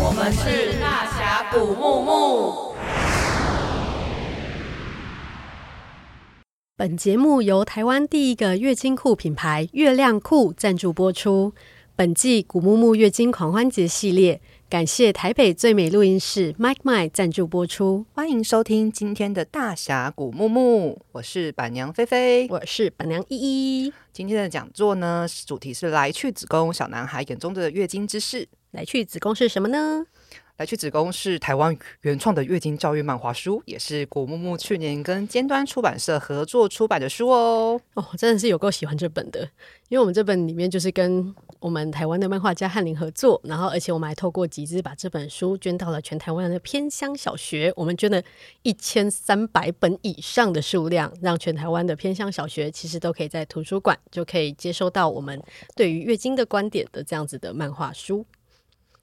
[0.00, 2.74] 我们是大侠谷木木。
[6.76, 11.52] 本节目由台湾第一个月经裤品牌月亮裤赞助播出。
[11.94, 14.40] 本季古木木月经狂欢节系列，
[14.70, 18.04] 感谢台北最美录音室 Mike Mike 赞助播出。
[18.12, 23.38] 欢迎收听今天的大峡谷木木，我是板娘菲菲，我是板娘依
[23.86, 23.90] 依。
[24.12, 28.46] 今天的讲座呢，主题是来去子宫小男孩眼中的月经知识。
[28.72, 30.04] 来去子宫是什么呢？
[30.58, 37.80] 来去子宫是台湾原创的月经教育漫画书，也是古木木去年跟尖端出版社合作出版的书哦。
[37.94, 39.48] 哦，真的是有够喜欢这本的，
[39.88, 48.20] 因为我们这本里面就是跟我们台湾的漫画家翰林合作，然后而且我们还透过集资把这本书捐到了全台湾的偏乡小学，我们捐了
[48.62, 55.40] 一千三百本以上的数量，让全台湾的偏乡小学其实都可以在图书馆就可以接收到我们
[55.76, 58.26] 对于月经的观点的这样子的漫画书。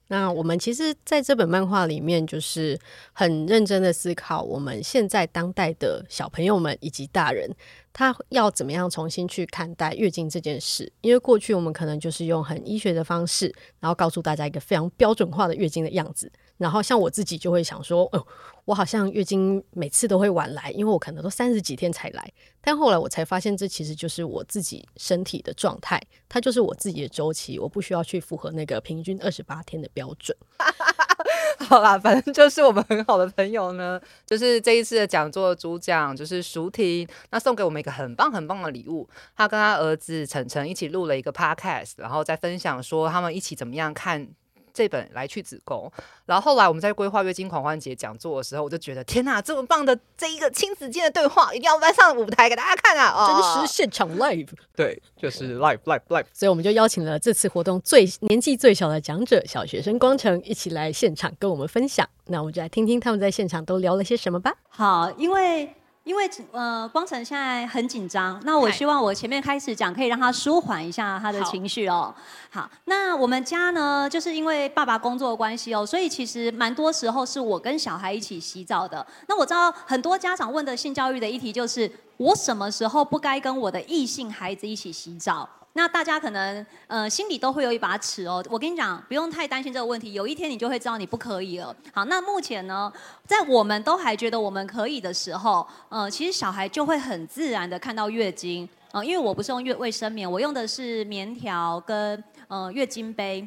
[0.08, 2.78] 那我们其实在这本漫画里面，就是
[3.12, 7.50] 很认真的思考，我们现在当代的小朋友们以及大人，
[7.92, 10.92] 他要怎么样重新去看待月经这件事？
[11.00, 16.30] 因为过去我们可能就是用很医学的方式，然后告诉大家一个非常标准化的月经的样子。
[16.56, 18.26] 然后像我自己就会想说，哦，
[18.66, 22.32] 我好像月经每次都会晚来，因为我可能都三十几天才来。
[22.60, 30.36] 但后来我才发现，这其实就是我自己身体的状态，它就是我自己的周期，我不需要去符合那个平均二十八天的标准。
[31.58, 44.28] 好啦，反正就是我们很好的朋友呢，就是这一次的讲座主讲就是舒婷，那送给我们一个很棒很棒的礼物，他跟他儿子晨晨一起录了一个 podcast，然后再分享说他们一起怎么样看。
[44.76, 45.90] 这本来去子宫，
[46.26, 53.14] 然后后来我们在规划月经狂欢节讲座的时候，我就觉得天哪，这么棒的这一个亲子间的对话，一定要搬上舞台给大家看啊！
[53.16, 56.26] 哦、真实现场 live， 对，就是 live live live。
[56.34, 62.06] 所以我们就邀请了这次活动最年纪最小的讲者小学生光成一起来现场跟我们分享。
[62.26, 64.54] 那我们就来听听他们在现场都聊了些什么吧。
[64.68, 65.74] 好，因为。
[66.06, 72.14] 因为呃，光成现在很紧张，那我希望我前面开始讲，可以让他舒缓一下他的情绪哦。
[72.48, 79.04] 好，好，那我们家呢，就是因为爸爸工作的关系哦，所以其实蛮多时候是我跟小孩一起洗澡的。
[79.26, 85.48] 那我知道很多家长问的性教育的议题，就是我什么时候不该跟我的异性孩子一起洗澡？
[85.76, 91.76] 那大家可能呃心里都会有一把尺哦，我跟你讲，不用太担心这个问题，有一天你就会知道你不可以了。
[91.92, 92.90] 好，那目前呢，
[93.26, 103.46] 在我们都还觉得我们可以的时候，呃，其实小孩就会很自然的看到月经，呃，因为我不是用月卫生棉，我用的是棉条跟呃月经杯。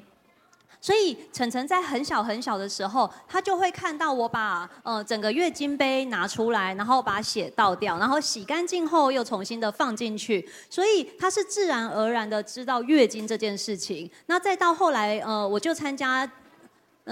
[0.82, 10.50] 所以晨晨在很小很小的时候，他就会看到我把呃整个月经杯拿出来，然后把血倒掉，然后洗干净后又重新的放进去。
[10.70, 14.10] 所以他是自然而然的知道月经这件事情。
[14.28, 16.32] 那再到后来，呃，我就参加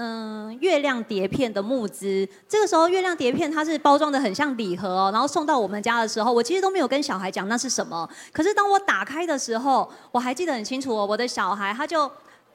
[0.00, 2.26] 嗯、月亮碟片的募资。
[2.48, 8.08] 这个时候月亮碟片它是包装的很像礼盒哦，然后送到我们家的时候，我其实都没有跟小孩讲那是什么。
[8.32, 12.10] 可是当我打开的时候，我还记得很清楚哦，我的小孩他就。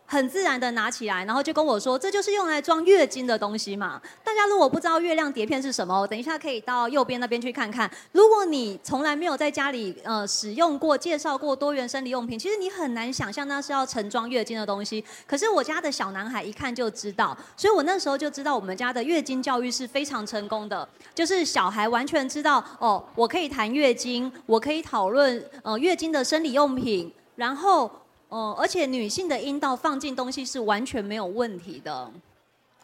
[0.06, 7.90] 很自然的拿起来，然后就跟我说：“这就是用来装月经的东西嘛。”大家如果不知道月亮碟片是什么，等一下可以到右边那边去看看。
[8.12, 15.03] 如果你从来没有在家里呃使用过、介绍过多元生理用品，其实你很难想象那是要盛装月经的东西。
[15.25, 27.90] 可是我家的小男孩一看就知道，所以我那时候就知道我们家的月经教育是非常成功的，就是小孩完全知道哦，我可以谈月经，我可以讨论呃月经的生理用品，然后。
[28.33, 32.11] 哦，而且女性的阴道放进东西是完全没有问题的。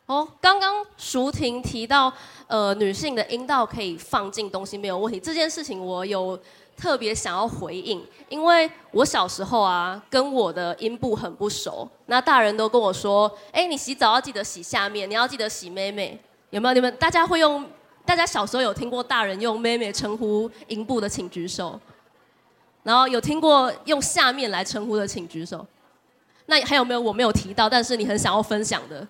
[0.05, 2.13] 哦，刚刚淑婷提到，
[2.45, 6.39] 呃，女性的阴道可以放进东西没有问题这件事情，我有
[6.77, 16.19] 特别想要回应，因为我小时候啊，跟我的阴部很不熟，那大人都跟我说，哎，你洗澡要记得洗下面，你要记得洗妹妹，
[16.51, 16.75] 有没有？
[16.75, 17.65] 你们大家会用？
[18.05, 21.79] 大家小时候有听过大人用妹妹称呼阴部的，请举手。
[22.83, 25.65] 然后有听过用下面来称呼的，请举手。
[26.45, 29.07] 那还有没有我没有提到，但是你很想要分享的？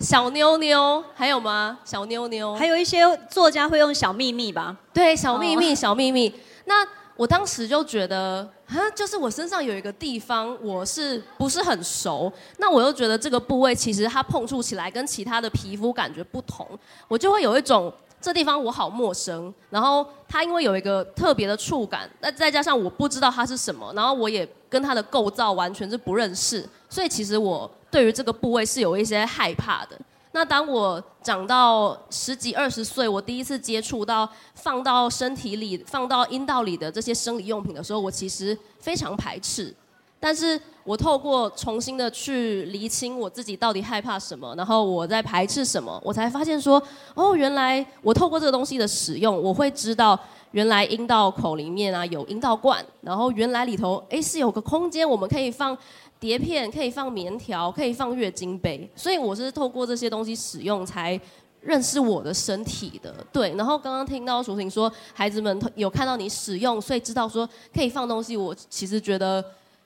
[0.00, 1.78] 小妞妞还有吗？
[1.84, 4.76] 小妞妞还有一些作家会用小秘密吧？
[4.92, 6.32] 对，小秘密，小秘密。
[6.64, 12.32] 那我当时就觉得，啊，就是我身上有一个地方我是不是很熟？
[12.58, 16.66] 那我又觉得这个部位其实它碰触起来跟其他的皮肤感觉不同，
[17.08, 17.92] 我就会有一种。
[18.22, 29.98] 这地方我好陌生，然后它因为有一个特别的触感，那再加上我不知道它是什么，然后我也跟它的构造完全是不认识，所以其实我对于这个部位是有一些害怕的。
[30.34, 39.74] 那当我长到十几二十岁，我第一次接触到放到身体里、放到阴道里的这些生理用品的时候，我其实非常排斥。
[40.22, 46.80] 但是我透过重新的去厘清我自己到底害怕什么，然后我在排斥什么，我才发现说，
[47.14, 50.16] 哦，原来我透过这个东西的使用，我会知道
[50.52, 55.76] 原来阴道口里面啊有阴道罐，然后原来里头诶是有个空间，我们可以放
[56.20, 61.20] 碟片，可以放棉条，可以放月经杯，所以我是透过这些东西使用才。
[61.64, 63.54] 认识我的身体的，对。
[63.54, 68.36] 然后刚刚听到淑婷说，孩子们有看到你使用，所以知道说可以放东西。
[68.36, 69.40] 我其实觉得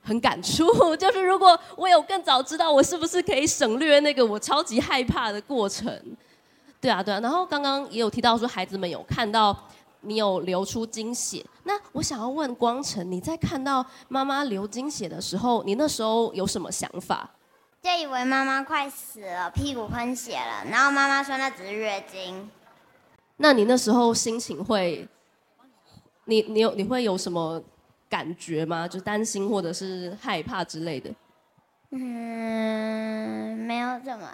[0.07, 0.65] 很感触，
[0.95, 6.01] 就是如果我有更早知道，我是不是可以省略那个我超级害怕的过程？
[6.81, 7.19] 对啊，对啊。
[7.19, 9.57] 然后刚刚也有提到说，孩子们有看到
[10.03, 11.45] 你有流出经血。
[11.65, 17.29] 那我想要问光成，你在看到妈妈流经血的时候，你那时候有什么想法？
[17.83, 22.49] 就以为妈妈快死了，屁股喷血了，然后妈妈说那只是月经。
[23.39, 25.07] 那你那时候心情会，
[26.25, 27.63] 你你有你会有什么
[28.09, 28.87] 感觉吗？
[28.87, 31.11] 就担心或者是害怕之类的？
[31.91, 34.29] 嗯，没有怎么。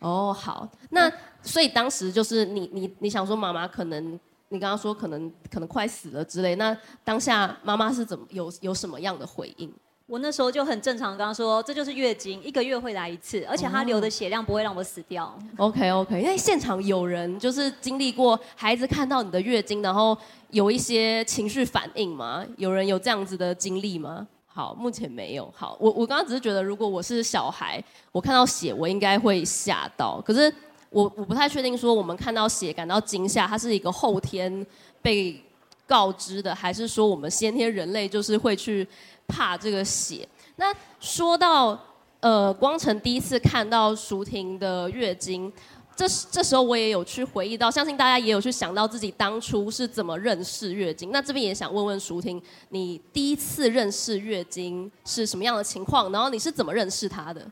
[0.00, 1.10] 哦，好，那
[1.42, 4.18] 所以当时就是你你你想说妈妈可能
[4.48, 9.72] 你刚刚说可能可能快死了之类，那当下妈妈是怎么有有什么样的回应？
[10.08, 15.36] 我那时候就很正常，刚刚说这就是月经，一个月会来一次，而且它流的血量不会让我死掉。
[15.56, 20.16] OK OK，因为现场有人就是经历过孩子看到你的月经，然后
[20.50, 22.46] 有一些情绪反应吗？
[22.56, 24.24] 有人有这样子的经历吗？
[24.46, 25.52] 好，目前没有。
[25.52, 27.82] 好，我我刚刚只是觉得，如果我是小孩，
[28.12, 30.20] 我看到血，我应该会吓到。
[30.20, 30.54] 可是
[30.90, 34.64] 我我不太确定说，我们看到血感到惊吓，它是一个后天
[35.02, 35.42] 被
[35.86, 38.86] 告知的，还是说我们先天人类就是会去。
[39.28, 40.24] 怕这个血。
[40.54, 41.76] 那说到
[42.20, 45.52] 呃，光成第一次看到淑婷的月经，
[45.96, 51.10] 这这时候我也有去回忆到，相信大家也有去想到自己当初是怎么认识月经。
[51.10, 56.12] 那这边也想问问淑婷，你第一次认识月经是什么样的情况？
[56.12, 57.44] 然后你是怎么认识她的？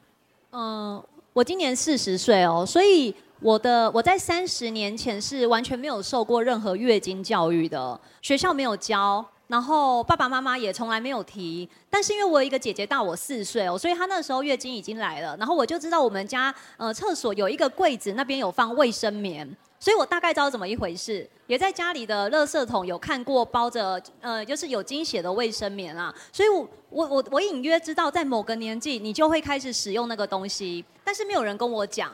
[0.53, 1.03] 嗯，
[1.33, 3.13] 我今年四十岁哦，所以
[3.45, 9.23] 我的我在三十年前是完全没有受过任何月经教育的，学校没有教。
[9.49, 19.47] 然后爸爸妈妈也从来没有提，但是因为我有一个姐姐大我四岁哦，所以她那时候月经已经来了，然后我就知道我们家呃厕所有一个柜子，那边有放卫生棉，
[19.79, 32.11] 所以我大概知道怎么一回事，也在家里的垃圾桶有看过包着呃就是有经血的卫生棉啊，所以我我我我隐约知道在某个年纪你就会开始使用那个东西，但是没有人跟我讲，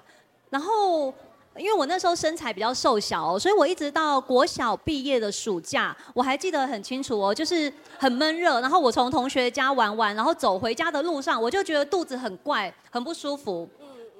[0.51, 1.15] 然后。
[1.57, 13.69] 因为我那时候身材比较瘦小哦，所以我一直到国小毕业的暑假，我还记得很清楚哦，就是很闷热，然后我从同学家玩完，然后走回家的路上，我就觉得肚子很怪，很不舒服。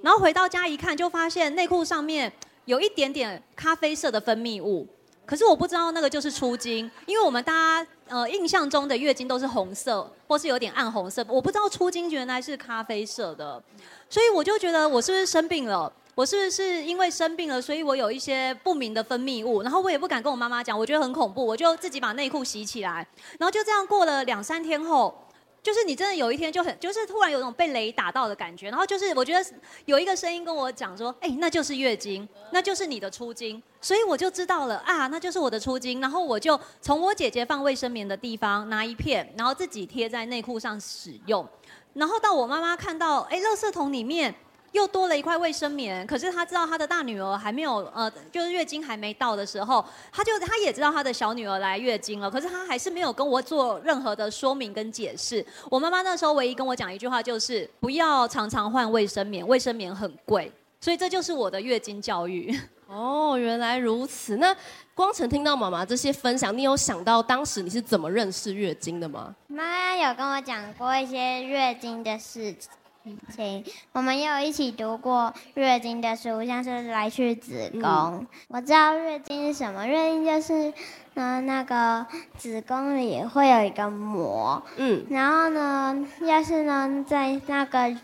[0.03, 2.31] 然后回到家一看，就发现内裤上面
[2.65, 4.85] 有一点点咖啡色的分泌物，
[5.25, 13.63] 可是我不知道那个就是初经，因为我们大家呃印象中的月经都是红色或是有点暗红色，我不知道初经原来是咖啡色的，
[14.11, 15.91] 所以我就觉得我是不是生病了？
[16.21, 23.09] 我是不是因为生病了，所以我有一些不明的分泌物，然后我也不敢跟我妈妈讲，我觉得很恐怖，我就自己把内裤洗起来，
[23.39, 25.27] 然后就这样过了两三天后，
[25.63, 29.43] 就是你真的有一天就很，就是突然有种被雷打到的感觉，然后就是我觉得
[29.87, 41.49] 有一个声音跟我讲说，哎，那就是月经，那就是你的初经，所以我就知道了啊，那就是我的初经，然后我就从我姐姐放卫生棉的地方拿一片，然后自己贴在内裤上使用，
[41.95, 44.35] 然后到我妈妈看到，哎，垃圾桶里面。
[44.73, 55.45] 又多了一块卫生棉，可是他知道他的大女儿还没有呃，就是月经还没到的时候，他就他也知道他的小女儿来月经了，可是他还是没有跟我做任何的说明跟解释。
[55.69, 60.51] 我妈妈那时候唯一跟我讲一句话就是不要常常换卫生棉，卫生棉很贵。
[60.81, 62.59] 所以这就是我的月经教育。
[62.89, 64.39] 哦，原来如此。
[64.39, 64.57] 那
[64.95, 69.35] 光晨听到妈妈这些分享，你有想到当时你是怎么认识月经的吗？
[69.47, 72.55] 妈妈有跟我讲过一些月经的事
[73.05, 73.19] 情。
[73.35, 77.83] 请，我们也有一起读过月经的书，像是来去子宫。
[77.83, 80.73] 嗯、我知道月经是什么，月经就是，
[81.15, 87.97] 呢，那个子宫里会有一个膜，嗯，然后呢，要是呢，在那个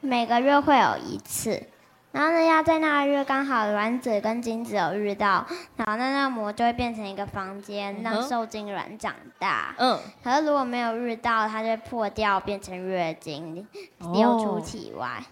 [0.00, 1.62] 每个月会有一次。
[2.12, 9.74] 然后呢，要在那个月刚好卵子跟精子有遇到，然后那那个膜就会变成一个房间，让受精卵长大。
[9.78, 9.98] 嗯。
[10.22, 13.66] 可是如果没有遇到，它就会破掉，变成月经，
[14.12, 15.24] 流出体外。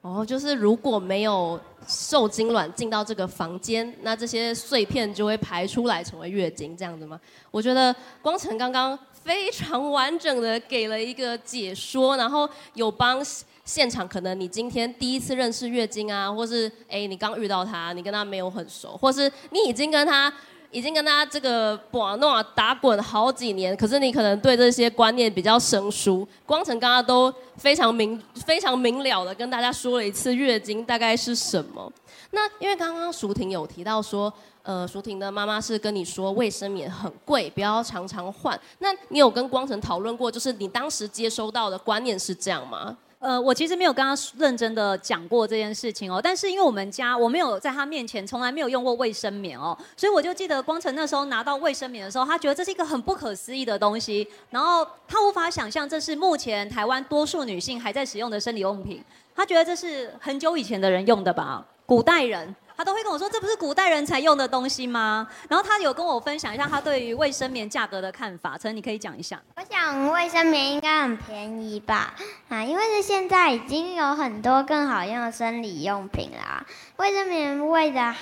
[0.00, 7.20] 哦，哦，就是如果没有受精卵进到这个房间，那这些碎片就会排出来成为月经，这样子吗？
[7.50, 13.22] 我觉得光成刚刚非常完整的给了一个解说，然后有帮。
[13.64, 20.32] 现场可能你今天第一次认识月经啊，或是哎你刚遇到他，你跟他没有很熟，或是你已经跟他
[20.70, 26.26] 已经跟他这个把诺打滚好几年，可是你可能对这些观念比较生疏。
[26.44, 31.90] 光成刚刚都非常明、非常明了的跟大家说了一次月经大概是什么。
[32.32, 38.60] 那因为刚刚淑婷有提到说，呃，淑婷的妈妈是跟你说卫生棉很贵，不要常常换。
[38.80, 42.96] 那你有跟光成讨论过，就是你当时接收到的观念是这样吗？
[43.24, 59.02] 呃，我其实没有跟他认真的讲过这件事情哦，但是因为我们家我没有在他面前从来没有用过卫生棉哦，所以我就记得光成那时候拿到卫生棉的时候，他觉得这是一个很不可思议的东西，然后他无法想象这是目前台湾多数女性还在使用的生理用品，
[59.34, 62.54] 他觉得这是很久以前的人用的吧，古代人。
[62.76, 65.26] 他都会跟我说，这不是古代人才用的东西吗？
[65.48, 69.40] 然后他有跟我分享一下他对于卫生棉价格的看法，陈，你可以讲一下。
[69.56, 72.14] 我想卫生棉应该很便宜吧？
[72.48, 76.64] 啊，因为是现在已经有很多更好用的生理用品啦。
[76.96, 78.14] 卫生棉为了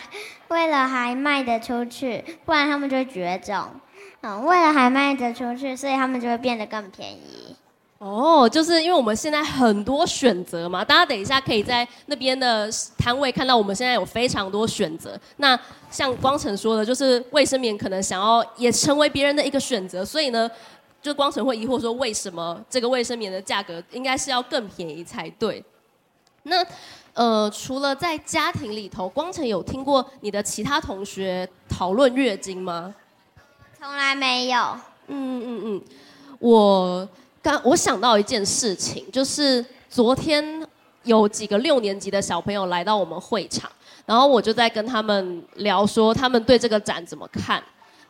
[0.49, 3.69] 为了还卖得出去，不然他们就会绝种。
[4.21, 7.52] 嗯，为了还卖得出去，所以他们就会变得更便宜。
[8.03, 12.69] 哦，就是因为我们现在很多选择嘛，大家等一下可以在那边的
[12.99, 15.17] 摊位看到我们现在有非常多选择。
[15.37, 15.57] 那
[15.89, 20.51] 像光成说的，就是卫生棉可能想要也成为别人的一个选择，所以呢，
[21.01, 25.63] 就光成会疑惑说，为什么这个卫生棉的价格应该是要更便宜才对？
[26.43, 26.57] 那
[27.15, 32.93] 呃，除了在家庭里头，光成有听过你的其他同学讨论月经吗？
[33.79, 34.59] 从来没有。
[35.07, 35.83] 嗯嗯嗯，
[36.41, 37.09] 我。
[37.43, 40.65] 刚我想到一件事情，就是昨天
[41.03, 43.69] 有几个六年级的小朋友来到我们会场，
[44.07, 47.61] 然后我就在跟他们聊说，他们对这个展怎么看？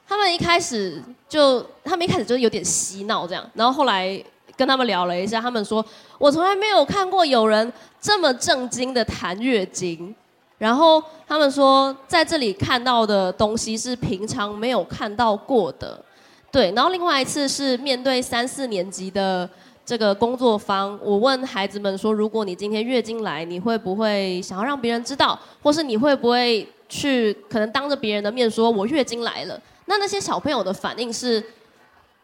[0.06, 4.22] 他们一开始就，他们一开始就有点嬉闹这样，然后后来
[4.54, 5.82] 跟他们聊了一下，他们说，
[6.18, 10.14] 我从来没有看过有人这么正经的谈月经，
[10.58, 16.04] 然后他们说，在这里看到的东西是平常没有看到过的。
[16.52, 19.48] 对，然后另外一次是面对三四年级的
[19.86, 29.58] 这个工作坊，我问孩子们说：如果你今天月经来，你会不会想要让别人知道，或是你会不会去可能当着别人的面说我月经来了？
[29.86, 31.42] 那那些小朋友的反应是，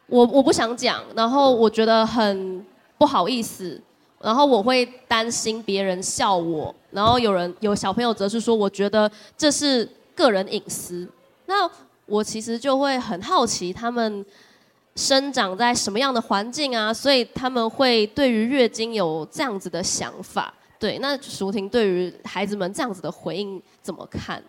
[0.08, 2.62] 我我不想讲，然后我觉得很
[2.99, 3.80] 不好意思，
[4.20, 11.08] 然后我会担心别人笑我，然后有人有小朋友则是说，我觉得这是个人隐私。
[11.47, 11.68] 那
[12.09, 14.25] 我其实就会很好奇，他们
[14.97, 16.93] 生长在什么样的环境啊？
[16.93, 20.53] 所以他们会对于月经有这样子的想法。
[20.79, 24.43] 对，那淑婷对于孩子们这样子的回应怎么看？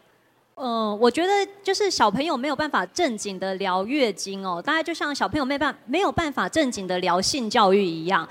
[0.56, 1.32] 嗯，我觉得
[1.64, 8.28] 就是小朋友没有办法正经的聊月经哦，大概就像小朋友没办没有办法正经的聊性教育一样。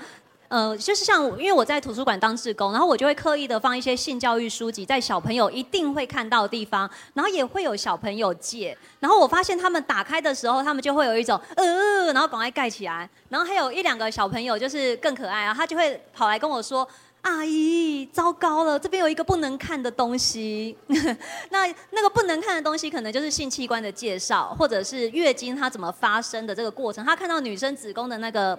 [0.49, 16.87] 呃，就是像因为我在图书馆当志工，然后我就会刻意的放一些性教育书籍在小朋友一定会看到的地方，然后也会有小朋友借，然后我发现他们打开的时候，他们就会有一种呃，然后赶快盖起来，然后还有一两个小朋友就是更可爱啊，他就会跑来跟我说
[17.21, 20.75] ：“阿姨，糟糕了，这边有一个不能看的东西。
[21.51, 27.05] ”那那个不能看的东西，可能就是性器官的介绍，或者是月经它怎么发生的这个过程。
[27.05, 28.57] 他看到女生子宫的那个。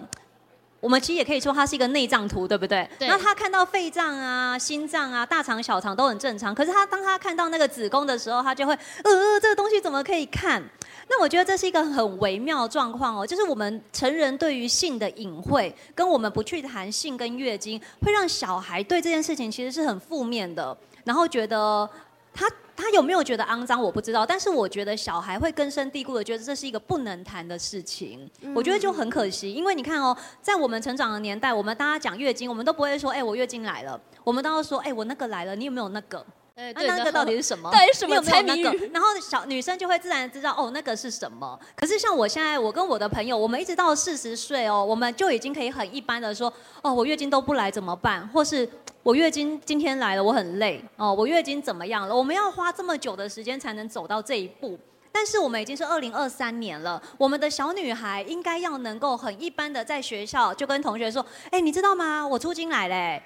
[0.81, 2.89] 我们其实也可以说它是一个内脏图，对不对？
[2.97, 3.07] 对。
[3.07, 10.61] 那他看到肺脏啊、心脏啊、大肠、小肠都很正常，可是他当他看到那个子宫的时候，他就会，呃，这个东西怎么可以看？
[11.07, 21.87] 那我觉得这是一个很微妙的状况哦，就是我们成人对于性的隐晦，跟我们不去谈性跟月经，会让小孩对这件事情其实是很负面的，然后觉得
[22.33, 22.49] 他。
[22.73, 23.79] 他有没有觉得肮脏？
[23.79, 28.27] 我不知道，但是我觉得小孩会根深蒂固的觉得这是一个不能谈的事情。
[28.41, 36.25] 嗯、我觉得就很可惜，因为你看哦，在我们成长的年代，我们大家讲月经，我们都不会说“哎、欸，我月经来了”，我们都要说“哎、欸，我那个来了”，你有没有那个？
[36.61, 37.69] 哎，那那个到底是什么？
[37.73, 38.71] 对，什么有没有那个？
[38.93, 41.59] 然后小女生就会自然知道哦，那个是什么。
[41.75, 46.51] 可是像我现在，我跟我的朋友，我们一直到四十岁哦，我们就已经可以很一般的说
[46.83, 48.27] 哦，我月经都不来怎么办？
[48.29, 48.67] 或是
[49.01, 52.15] 我月经今天来了，我很累哦，我月经怎么样了？
[52.15, 54.77] 我们要花这么久的时间才能走到这一步。
[55.13, 62.25] 但是我们已经是二零二三年了，我们的小女孩应该要能够很一般的在学校就跟同学说，哎，你知道吗？
[62.25, 63.21] 我出经来嘞。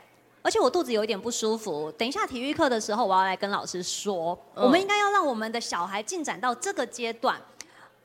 [0.46, 4.38] 而且我肚子有一点不舒服，等一下体育课的时候我要来跟老师说。
[4.54, 7.42] 我们应该要让我们的小孩进展到这个阶段，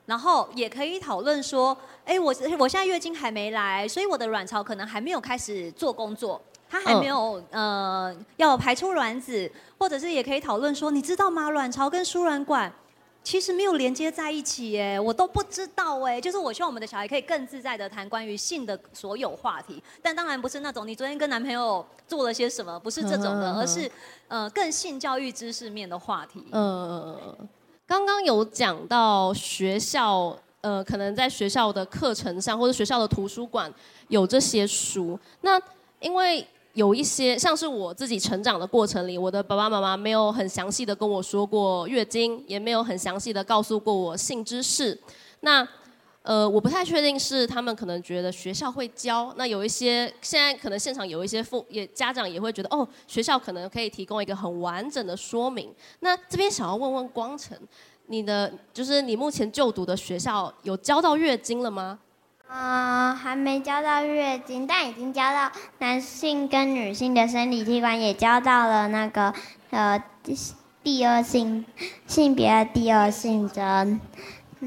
[0.07, 11.51] 然后也可以讨论说，哎，我我现在月经还没来，所以我的卵巢可能还没有开始做工作，它还没有呃要排出卵子，或者是也可以讨论说，你知道吗？
[11.51, 12.73] 卵巢跟输卵管。
[13.23, 16.19] 其实没有连接在一起耶，我都不知道哎。
[16.19, 23.89] 就是我希望我们的小孩可以更自在的谈关于性的所有话题，但当然不是那种你昨天跟男朋友做了些什么，不是这种的，而是
[24.27, 26.43] 呃更性教育知识面的话题。
[26.51, 27.49] 嗯嗯嗯。
[27.85, 33.71] 刚刚有讲到学校，呃，可能在学校的课程上或者学校的图书馆
[34.07, 35.19] 有这些书。
[35.41, 35.61] 那
[35.99, 44.97] 因为有一些像是我自己成长的过程里，我的爸爸妈妈没有很详细的跟我说过月经，也没有很详细的告诉过我性知识。
[45.41, 45.67] 那
[46.23, 49.33] 呃，我不太确定是他们可能觉得学校会教。
[49.37, 55.73] 那有一些现在可能现场有一些父也家长也会觉得哦，学校可能可以提供一个很完整的说明。
[56.01, 57.57] 那这边想要问问光成，
[58.05, 61.99] 你的就是你目前就读的学校有教到月经了吗？
[62.53, 69.33] 呃，还没教到月经，但已经教到男性跟女性的生理器官，也教到了那个
[69.69, 70.03] 呃
[70.83, 71.65] 第二性
[72.07, 74.01] 性别的第二性征，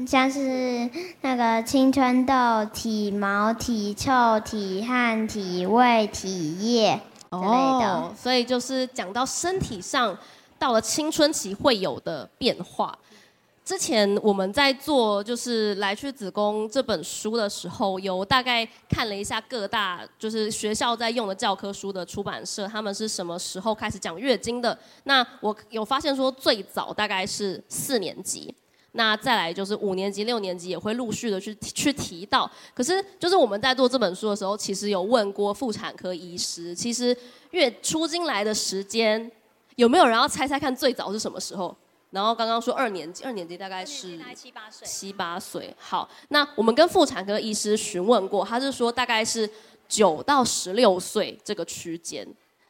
[0.07, 0.89] 像是
[1.21, 6.99] 那个青春痘、体毛、体臭、体汗、体味、体液
[7.29, 7.47] 之类的。
[7.47, 10.17] 哦，所以就是讲到身体上
[10.57, 12.97] 到了青春期会有的变化。
[13.65, 24.77] 之前我们在做就是《来去子宫》这本书的时候，有大概看了一下各大就是学校在用的教科书的出版社，他们是什么时候开始讲月经的？
[25.05, 28.53] 那我有发现说最早大概是四年级，
[28.91, 32.49] 那再来就是五年级、六年级也会陆续的去去提到。
[32.75, 37.17] 可是就是我们在做这本书的时候，其实有问过妇产科医师，其实
[37.49, 39.31] 月出经来的时间
[39.75, 41.75] 有没有人要猜猜看最早是什么时候？
[42.15, 44.87] 然后刚刚说二年级，二年级大概是七八岁。
[44.87, 45.75] 七八岁。
[45.77, 49.47] 好，那我们跟妇产科医师询问过，他是说大概是
[49.89, 52.25] 九到十六岁这个区间。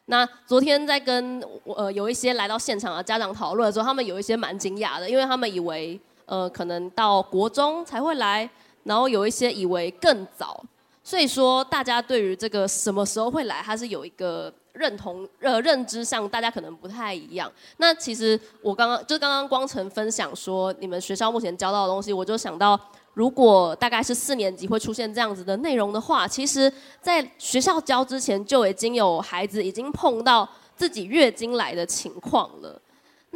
[0.06, 8.50] 那昨天在跟呃有一些来到现场的家长讨论的时候，他们有一些蛮惊讶的，因为他们以为呃可能到国中才会来，
[8.82, 10.60] 然后有一些以为更早。
[11.04, 14.52] 所以说大家对于这个什么时候会来，他是有一个。
[14.76, 17.50] 认同呃认知上，大家可能不太一样。
[17.78, 22.78] 那其实我刚刚就刚刚光成分享说，你们学校目前教到的东西，我就想到，
[23.14, 32.80] 如果大概是四年级会出现这样子的内容的话，其实在学校教之前就已经有孩子已经碰到自己月经来的情况了。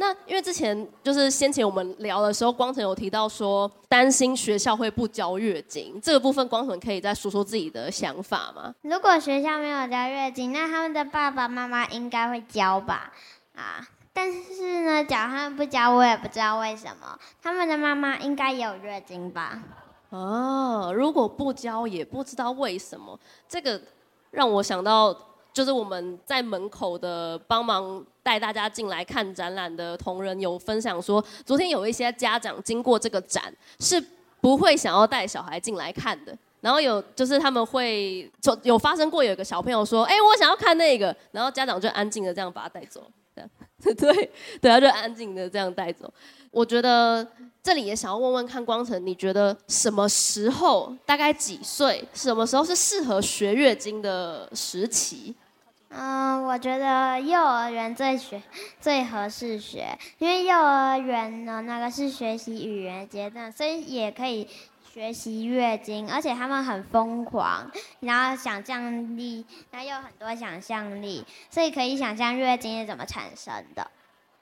[0.01, 8.73] 那因为之前就是先前我们聊的时候，光成有提到说担心学校会不交月经这个部分，光成可以再说说自己的想法吗？
[8.81, 13.13] 如果学校没有交月经，那他们的爸爸妈妈应该会交吧？
[13.53, 17.15] 啊，但是呢，假如他们不交，我也不知道为什么。
[17.39, 19.61] 他们的妈妈应该也有月经吧？
[20.09, 23.19] 哦，如果不交，也不知道为什么。
[23.47, 23.79] 这个
[24.31, 25.15] 让我想到。
[25.53, 34.03] 就是我们在门口的帮忙带大家进来看展览的同仁有分享说，昨天有一些家长经过这个展是
[34.39, 43.03] 不会想要带小孩进来看的，然后有就是他们会就有发生过有一个小朋友说，哎，我想要看那个，然后家长就安静的这样把他带走，
[43.83, 44.31] 对对，
[44.61, 46.11] 他就安静的这样带走。
[46.51, 47.25] 我觉得
[47.63, 55.33] 这里也想要问问看光成，你觉得什么时候大概几岁，什么时候是适合学月经的时期？
[55.93, 58.41] 嗯，我觉得幼儿园最学
[58.79, 64.47] 最合适学，因为幼儿园呢，那个是学习语言阶段，所以也可以
[64.93, 73.85] 学习月经，而且他们很疯狂，然后想象力，然后有很多想象力，所以可以想象月经是怎么产生的。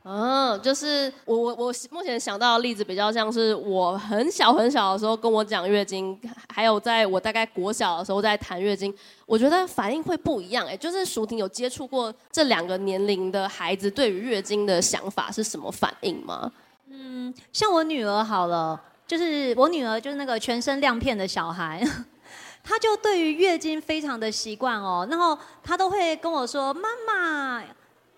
[0.04, 6.20] 嗯、就是我我我目前想到的例子比较像是我很小很小的时候跟我讲月经，
[6.52, 8.94] 还有在我大概国小的时候在谈月经，
[9.26, 10.76] 我觉得反应会不一样哎。
[10.76, 16.52] 就是淑婷有接触过这两个年龄的孩子对于月经的想法是什么反应吗？
[16.90, 21.84] 嗯，像我女儿好了，就是我女儿就是那个全身亮片的小孩，
[22.64, 27.64] 她就对于月经非常的习惯哦，然后她都会跟我说：“妈妈，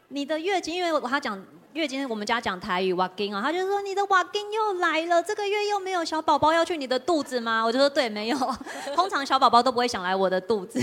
[0.08, 1.38] 你的月经，因为我她讲。”
[1.74, 7.64] 月经，我们家讲台语，哇经啊，他就说你的哇经又来了，这个月又没有小宝宝要去你的肚子吗？
[7.64, 8.38] 我就说对，没有，
[8.94, 10.80] 通常小宝宝都不会想来我的肚子，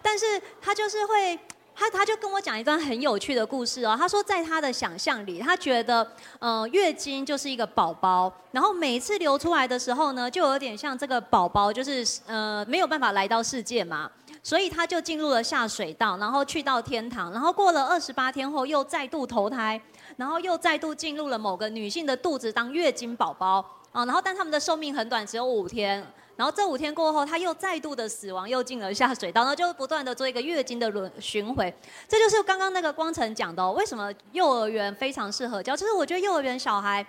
[0.00, 1.38] 但是他就是会，
[1.74, 14.10] 他他就跟我讲一段很有趣的故事哦，他说在他的想象里，他觉得，呃，月经就是一个宝宝，然后每次流出来的时候呢，就有点像这个宝宝就是呃没有办法来到世界嘛。
[14.40, 19.78] 所以他就进入了下水道，然后去到天堂，然后过了二十八天后又再度投胎，
[20.18, 31.72] 然后又再度进入了某个女性的肚子当月经宝宝啊，然后但他们的寿命很短，只有五天，然后这五天过后他又再度的死亡，又进了下水道，然后就不断的做一个月经的轮循环，
[32.06, 35.74] 这就是刚刚那个光成讲的哦，为什么幼儿园非常适合教？
[35.74, 37.06] 其实我觉得幼儿园小孩。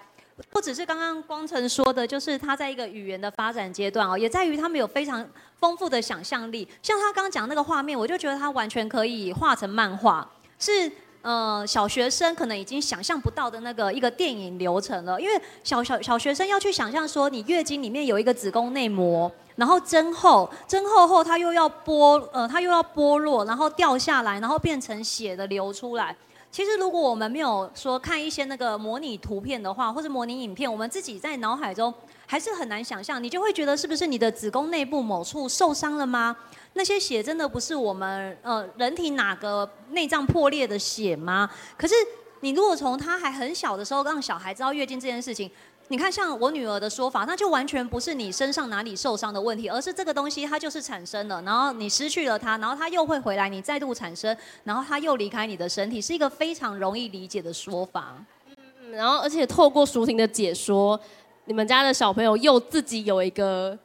[0.49, 6.65] 不只是刚刚光成说的，就是他在一个语言的发展阶段哦，也在于他们有非常丰富的想象力。
[6.81, 10.25] 像他刚刚讲那个画面，我就觉得他完全可以画成漫画，
[10.57, 10.89] 是
[11.21, 26.15] 呃，小学生可能已经想象不到的那个一个电影流程了，因为小小小学生要去想象说，你月经里面有一个子宫内膜，然后增厚，增厚后它又要剥，呃，它又要剥落，然后掉下来，然后变成血的流出来。
[26.51, 31.93] 其实如果我们没有说看一些那个模拟图片的话，或者模拟影片，我们自己在脑海中
[32.25, 36.35] 还是很难想象，你就会觉得是不是你的子宫内部某处受伤了吗？
[36.79, 41.49] 那些血真的不是我们呃人体哪个内脏破裂的血吗？
[41.77, 41.93] 可是
[42.39, 45.51] 你如果从他还很小的时候让小孩知道月经这件事情，
[45.89, 58.15] 你看像我女儿的说法，那就完全不是你身上哪里受伤的问题，而是这个东西它就是产生了，然后你失去了它，然后它又会回来，你再度产生，然后它又离开你的身体，是一个非常容易理解的说法。
[58.55, 60.97] 嗯，然后而且透过淑婷的解说，
[61.43, 63.77] 你们家的小朋友又自己有一个。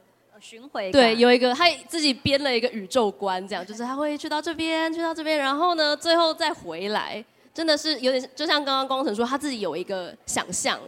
[0.44, 10.78] 巡回对，有一个他自己编了一个宇宙观，这样就是他会去到这边，去到这边，然后呢，最后再回来，真的是有点就像刚刚光成说，他自己有一个想象。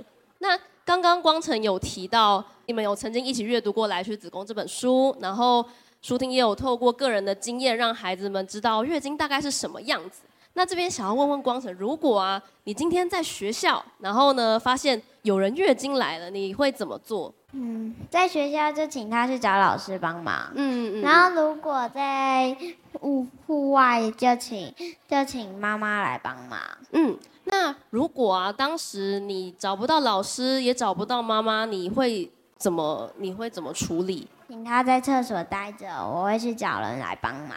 [0.40, 5.64] 那刚刚光成有提到，你们有曾经一起阅读过《来去子宫》这本书，然后
[6.02, 10.20] 舒婷也有透过个人的经验，让孩子们知道月经大概是什么样子。
[10.52, 17.32] 那这边想要问问光成，如果啊，你今天在学校，然后呢，发现有人月经来了，你会怎么做？
[17.58, 20.52] 嗯，在学校就请他去找老师帮忙。
[20.54, 21.02] 嗯嗯。
[21.02, 22.54] 然后如果在
[23.00, 24.74] 户户外就请
[25.08, 26.60] 就请妈妈来帮忙。
[26.92, 33.10] 嗯，那如果啊，当时你找不到老师，也找不到妈妈，你会怎么？
[33.16, 34.28] 你会怎么处理？
[34.48, 37.56] 请他在厕所待着，我会去找人来帮忙。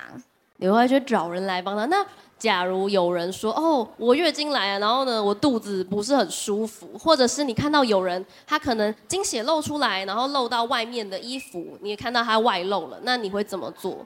[0.59, 1.85] 你会去找人来帮他？
[1.87, 2.05] 那
[2.37, 14.05] 假如有人说：“哦，我月经来了，然后呢，我肚子不是很舒服。”或者是你看到有人他可能经血漏出来，然后漏到外面的衣服，你也看到他外露了，那你会怎么做？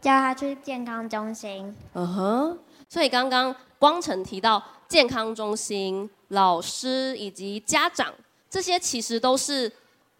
[0.00, 1.76] 叫他去健康中心。
[1.94, 2.58] 嗯哼。
[2.88, 8.12] 所以刚刚光晨提到健康中心、老师以及家长，
[8.48, 9.70] 这些其实都是。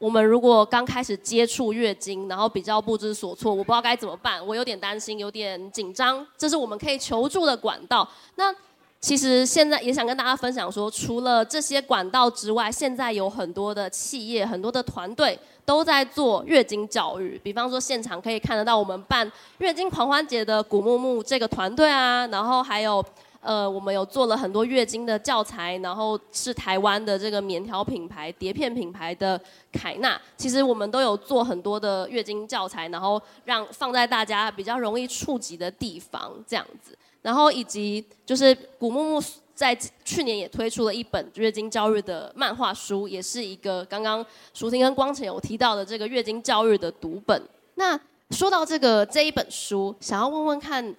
[0.00, 8.08] 我们如果刚开始接触月经，然后比较不知所措，我不知道该怎么办，我有点担心，有点紧张，这是我们可以求助的管道。
[8.36, 8.50] 那
[8.98, 17.38] 其实现在也想跟大家分享说，除了这些管道之外，现在有很多的企业、很多的团队都在做月经教育。
[17.44, 23.04] 比方说，现场可以看得到我们办月经狂欢节的古木木这个团队啊，然后还有。
[23.40, 29.40] 呃，我们有做了很多月经的教材，然后是台湾的这个棉条品牌、碟片品牌的
[29.72, 39.22] 凯纳，其实我们都有做很多的月经教材，然后让放在大家比较容易触及的地方这样子，然后以及就是古木木
[39.54, 39.74] 在
[40.04, 47.42] 去年也推出了一本月经教育的漫画书，也是一个刚刚淑婷跟光成有提到的这个月经教育的读本。
[47.76, 47.98] 那
[48.32, 50.94] 说到这个这一本书，想要问问看。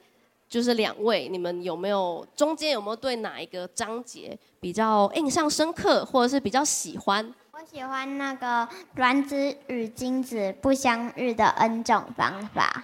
[0.52, 7.34] 就是两位，你们有没有中间有没有对哪一个章节比较印象深刻，或者是比较喜欢？
[7.54, 12.84] 我喜欢那个卵子与精子不相遇的 N 种方法。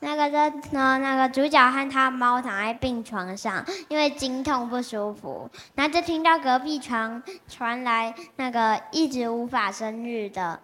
[0.00, 10.60] 那个的呢，那个主角和他猫躺在病床上，因为经痛不舒服，然后就听到隔壁床传来那个一直无法生育的。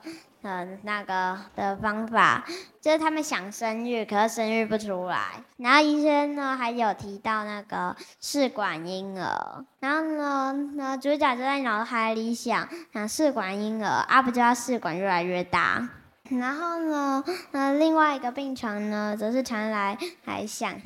[0.48, 2.44] 嗯，那个的方法
[2.80, 5.42] 就是他们想生育，可是生育不出来。
[5.56, 15.88] 然后医生呢还有提到那个试管婴儿，然后呢，那主角就在脑海里想，想试管婴儿啊，不就要试管越来越大。
[16.30, 20.80] 然后呢，那另外一个病床呢，则是传来还想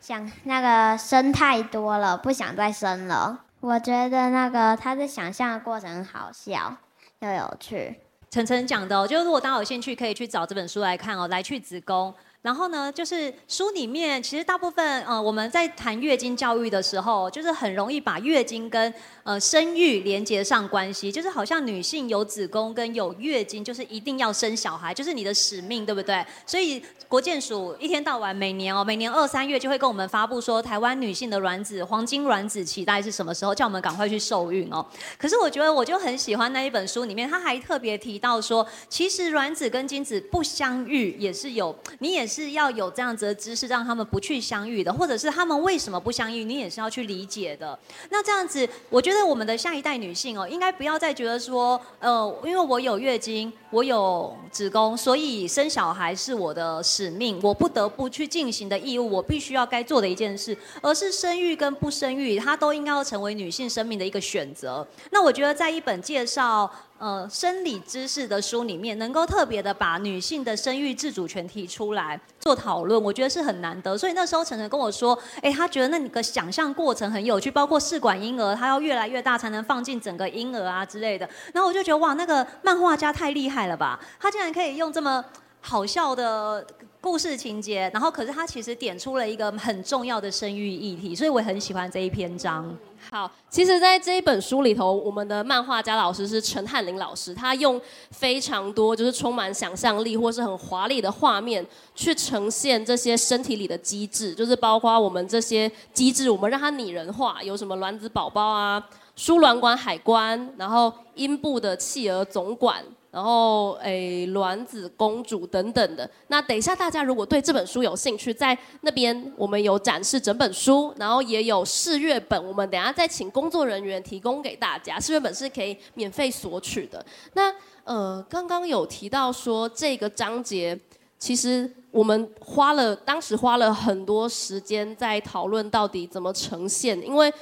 [0.00, 3.44] 想那个生太多了，不想再生了。
[3.60, 6.76] 我觉得那个他的想象的过程好笑
[7.18, 8.00] 又有趣。
[8.36, 11.26] 晨晨讲的哦，就是如果大家有兴趣，可以去找这本书来看哦。
[11.28, 12.14] 来去子宫，
[12.46, 26.24] 然后呢，就是书里面其实大部分，呃，我们在谈月经教育的时候，就是很容易把月经跟呃生育连接上关系，就是好像女性有子宫跟有月经，就是一定要生小孩，就是你的使命，对不对？
[26.46, 34.86] 所以国健署一天到晚每年哦，每年二三月就会跟我们发布说，台湾女性的卵子黄金卵子期大概是什么时候，叫我们赶快去受孕哦。
[35.18, 47.78] 可是我觉得我就很喜欢那一本书里面，他还特别提到说，其实卵子跟精子不相遇也是有，你也是是要有这样子的知识，让他们不去相遇的，或者是他们为什么不相遇，你也是要去理解的。
[48.10, 56.82] 那这样子，我觉得我们的下一代女性哦，应该不要再觉得说，呃，因为我有月经，我有子宫，所以生小孩是我的。
[56.82, 64.86] 使命，我不得不去进行的义务，我必须要该做的一件事，而是生育跟不生育，它都应该要成为女性生命的一个选择。
[65.10, 73.96] 那我觉得，在一本介绍呃生理知识的书里面，能够特别的把女性的生育自主权提出来做讨论，我觉得是很难得。
[73.96, 81.28] 所以那时候晨晨跟我说，哎，他觉得那个想象过程很有趣，包括试管婴儿，他要越来越大才能放进整个婴儿啊之类的。
[81.52, 85.24] 然后我就觉得哇，那个漫画家太厉害了吧，他竟然可以用这么
[85.60, 86.66] 好笑的
[87.00, 92.74] 故事情节，然后可是他其实点出了一个很重要的生育议题，所以我很喜欢这一篇章。
[93.08, 101.64] 好，其实，在这一本书里头，我们的漫画家老师是陈汉林老师，他用非常多就是充满想象力或是很华丽的画面
[101.94, 112.84] 去呈现这些身体里的机制，就是包括我们这些机制，我们让它拟人化，有什么卵子宝宝啊、输卵管海关，然后阴部的企鹅总管。
[113.16, 116.06] 然后，诶，卵子公主等等的。
[116.28, 125.00] 那等一下，大家如果对这本书有兴趣，在那边我们有展示整本书，然后也有试阅本，我们等下再请工作人员提供给大家。
[125.00, 127.02] 试阅本是可以免费索取的。
[127.32, 127.50] 那
[127.84, 130.78] 呃，刚刚有提到说这个章节，
[131.18, 137.32] 其实我们花了当时花了很多时间在讨论到底怎么呈现，因为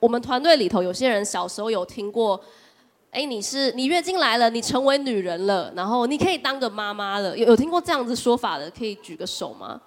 [0.00, 2.40] 我们团队里头有些人小时候有听过。
[3.14, 7.38] 哎，你是你月经来了，你成为女人了，然后你可以当个妈妈了。
[7.38, 9.80] 有有听过这样子说法的，可以举个手吗？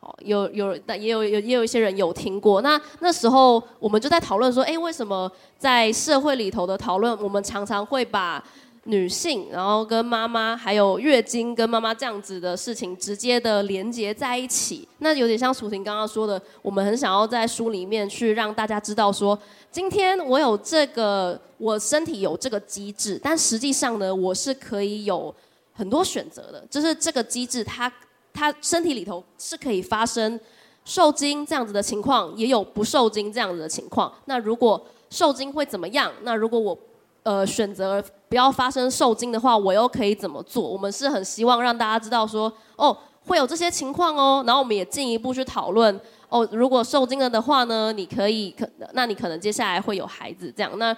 [0.00, 2.60] 好，有有，但也有有也有一些人有听过。
[2.60, 8.42] 那那时候我们就在讨论说，哎，为什么在社会里头的讨论，我们常常会把
[8.84, 14.88] 女性，然后跟妈妈，还有月经跟妈妈这样子的事情直接的连接在一起。
[14.98, 19.38] 那有点像楚婷刚刚说的，我们很想要在书里面去让大家知道说，
[19.70, 25.32] 今天我有这个，我身体有这个机制，但实际上呢，我是可以有
[25.72, 26.66] 很多选择的。
[26.68, 27.92] 就是这个机制，它
[28.34, 30.40] 它身体里头是可以发生
[30.84, 34.12] 受精这样子的情况，也有不受精这样子的情况。
[34.24, 36.12] 那如果受精会怎么样？
[36.22, 36.76] 那如果我
[37.24, 40.68] 呃，选择不要发生受精的话，我又可以怎么做？
[40.68, 44.42] 我们是很希望让大家知道说，哦，会有这些情况哦。
[44.44, 50.78] 然后我们也进一步去讨论，哦，如果受精了的话呢，你可以可，那你可能接下来会有孩子这样。
[50.80, 50.96] 那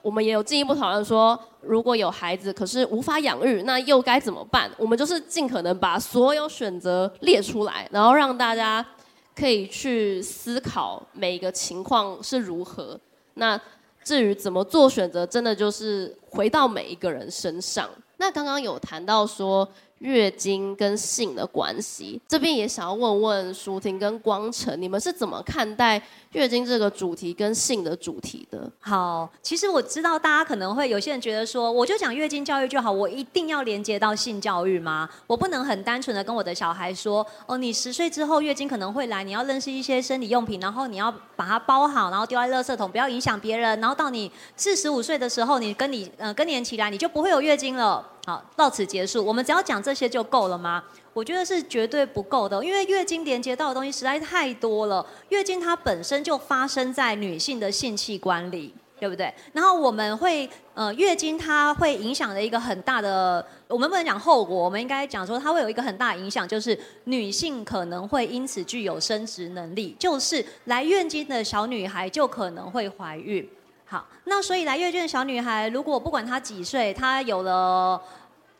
[0.00, 4.70] 我们也有进一步讨论说，如果有孩子可是无法养育，那又该怎么办？
[4.78, 8.86] 我们就是尽可能把所有选择列出来，然后让大家
[9.34, 12.96] 可以去思考每一个情况是如何。
[13.34, 13.60] 那。
[14.04, 17.88] 至于怎么做选择，真的就是回到每一个人身上。
[18.18, 26.00] 那刚刚有谈到说，月经跟性的关系，这边也想要问问舒婷跟光晨，你们是怎么看待
[26.34, 28.70] 月经这个主题跟性的主题的？
[28.80, 35.08] 好，其实我知道大家可能会有些人觉得说，我就讲月经教育就好，我一定要连接到性教育吗？
[35.28, 48.04] 我不能很单纯的跟我的小孩说，哦，你十岁之后月经可能会来，你要认识一些生理用品，然后你要把它包好，然后丢在垃圾桶，不要影响别人，然后到你四十五岁的时候，你跟你呃更年期来，你就不会有月经了。
[48.26, 49.24] 好，到此结束。
[49.24, 50.82] 我们只要讲这些就够了吗？
[51.14, 55.06] 我觉得是绝对不够的，因为月经连接到的东西实在是太多了。
[55.28, 59.32] 月经它本身就发生在女性的性器官里，对不对？
[59.52, 73.48] 然后我们会，呃，月经它会影响的一个很大的，我们不能讲后果，我们应该讲说它会有一个很大的影响，就是女性可能会因此具有生殖能力，就是来月经的小女孩就可能会怀孕。
[73.86, 78.00] 好，那所以来月经的小女孩，如果不管她几岁，她有了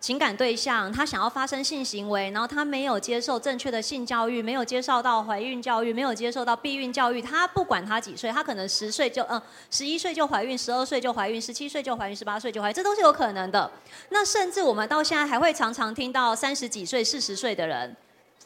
[0.05, 9.41] 情感对象，他想要发生性行为，然后他没有接受正确的性教育，没有接受到怀孕教育，没有接受到避孕教育，他不管他几岁，他可能十岁就嗯，
[9.71, 13.71] 十一岁就怀孕，十二岁就怀孕，十七岁就怀孕，十八岁就怀孕，这都是有可能的。
[14.11, 17.97] 那甚至我们到现在还会常常听到三十几岁、四十岁的人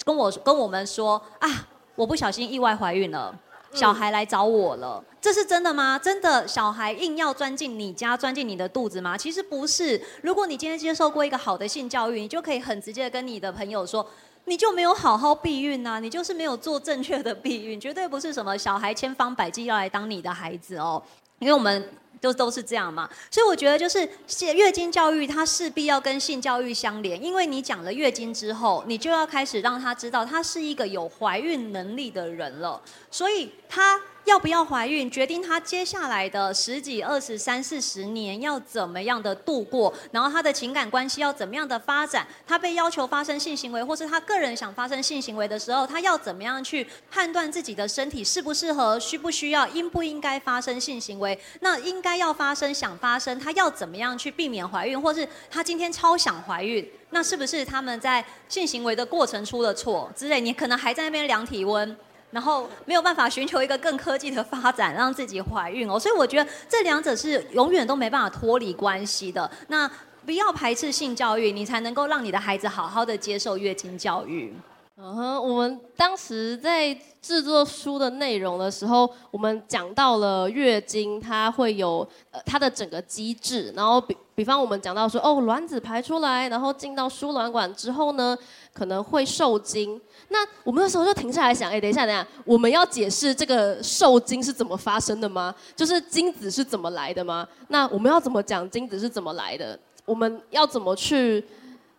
[0.05, 1.67] 跟我跟我们说啊，
[1.97, 3.37] 我不小心意外怀孕了。
[3.73, 5.99] 小孩来找我了，这是真的吗？
[5.99, 9.17] 真的小孩硬要钻进你家，钻进你的肚子吗？
[9.17, 10.01] 其实不是。
[10.23, 14.07] 如果你今天接受过一个好的性教育，你就可以很直接的跟你的朋友说，
[14.47, 21.03] 你就没有好好避孕呐，你就是没有做正确的避孕，绝对不是什么小孩千方百计要来当你的孩子哦，
[21.39, 21.89] 因为我们。
[22.21, 24.09] 都都是这样嘛，所以我觉得就是
[24.55, 34.01] 月经教育，它势必要跟性教育相连，因为你讲了月经之后，你就要开始让他知道他是一个有怀孕能力的人了，所以他。
[34.29, 42.27] 要不要怀孕，决定他接下来的十几、二十、三四十年要怎么样的度过，然后他的情感关系要怎么样的发展。
[42.47, 51.39] 他被要求发生性行为，或是他个人想发生性行为的时候，他要怎么样去判断自己的身体适不适合、需不需要、应不应该发生性行为？
[51.61, 60.39] 那应该要发生、想发生，他要怎么样去避免怀孕，或是他今天超想怀孕，那是不是他们在性行为的过程出了错之类？
[60.39, 61.97] 你可能还在那边量体温。
[62.31, 65.99] 然后没有办法寻求一个更科技的发展，让自己怀孕哦。
[65.99, 69.51] 所以我觉得这两者是永远都没办法脱离关系的。
[69.69, 69.91] 那
[70.27, 74.55] 不要排斥性教育，你才能够让你的孩子好好的接受月经教育。
[75.01, 88.39] 嗯哼，我们当时在制作书的内容的时候，我们讲到了月经，它会有呃它的整个机制，然后比比方我们讲到说，哦，卵子排出来，然后进到输卵管之后呢，
[88.73, 90.01] 可能会受精。
[90.29, 95.53] 那我们那时候就停下来想，哎，等一下，等一下，我们要解释这个受精是怎么发生的吗？
[95.75, 97.45] 就是精子是怎么来的吗？
[97.67, 99.77] 那我们要怎么讲精子是怎么来的？
[100.05, 101.45] 我们要怎么去？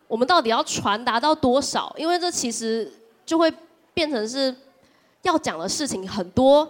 [0.08, 1.94] 我们到底要传达到多少？
[1.98, 2.90] 因为这其实
[3.26, 3.54] 就会
[3.94, 4.56] 变成是
[5.24, 6.66] 要讲的事情很多，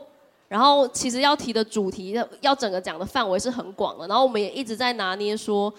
[0.49, 4.05] 然后其实要提的主题要要整个讲的范围是很广的。
[4.07, 5.73] 然后我们也一直在拿捏说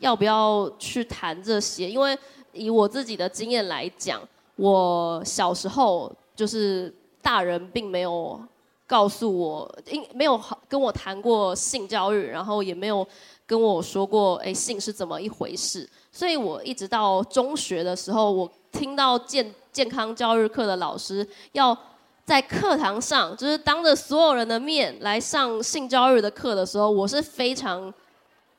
[0.00, 1.88] 要不要去谈这些。
[1.88, 2.18] 因为
[2.52, 4.20] 以我自己的经验来讲，
[4.56, 8.40] 我小时候就是大人并没有
[8.86, 13.06] 告诉我，因没有跟我谈过性教育，然后也没有
[13.46, 15.88] 跟我说过，哎，性是怎么一回事。
[16.10, 21.76] 所以我一直到中学的时候，我听到健健康教育课的老师要
[22.26, 27.82] 在课堂上，就是当着所有人的面来上性教育的课的时候，我是非常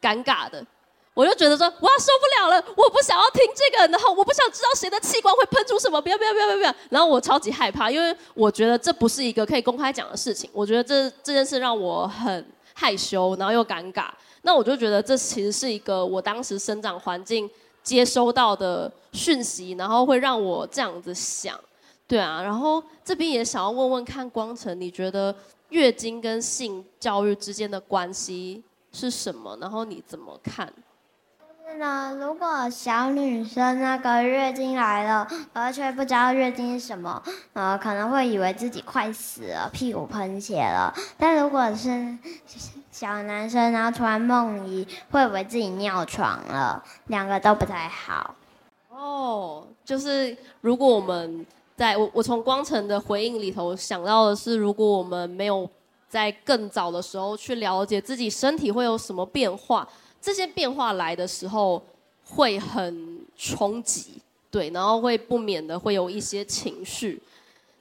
[0.01, 0.65] 尴尬的。
[1.13, 6.75] 我就觉得说，哇，受不了了，我不想要听这个，然后我不想知道谁的器官会喷出什么，不要不要不要不要不要。
[6.89, 10.49] 然后我超级害怕，因为我觉得这不是一个可以公开讲的事情。
[10.53, 14.09] 我觉得这这件事让我很害羞，然后又尴尬。
[14.43, 17.49] 那我就觉得这其实是一个我当时生长环境
[17.83, 21.59] 接收到的讯息，然后会让我这样子想，
[22.07, 22.41] 对啊。
[22.41, 25.35] 然后这边也想要问问看光成，你觉得
[25.69, 29.57] 月经跟性教育之间的关系是什么？
[29.59, 30.71] 然后你怎么看？
[31.69, 40.93] 是呢，如果小女生那个月经来了，而却不知道月经是什么，呃，可能会以为自己快死了，屁股喷血了。
[41.17, 42.17] 但如果是
[42.89, 48.33] 小男生，然后突然梦遗，会以为自己尿床了，两个都不太好。
[48.89, 51.45] 哦，就是如果我们
[51.77, 55.69] 在我我从光成的回应里头想到的是，如果我们没有
[56.09, 59.87] 在更早的时候去了解自己身体会有什么变化。
[60.19, 61.81] 这些变化来的时候
[62.25, 67.21] 会很冲击，对，然后会不免的会有一些情绪。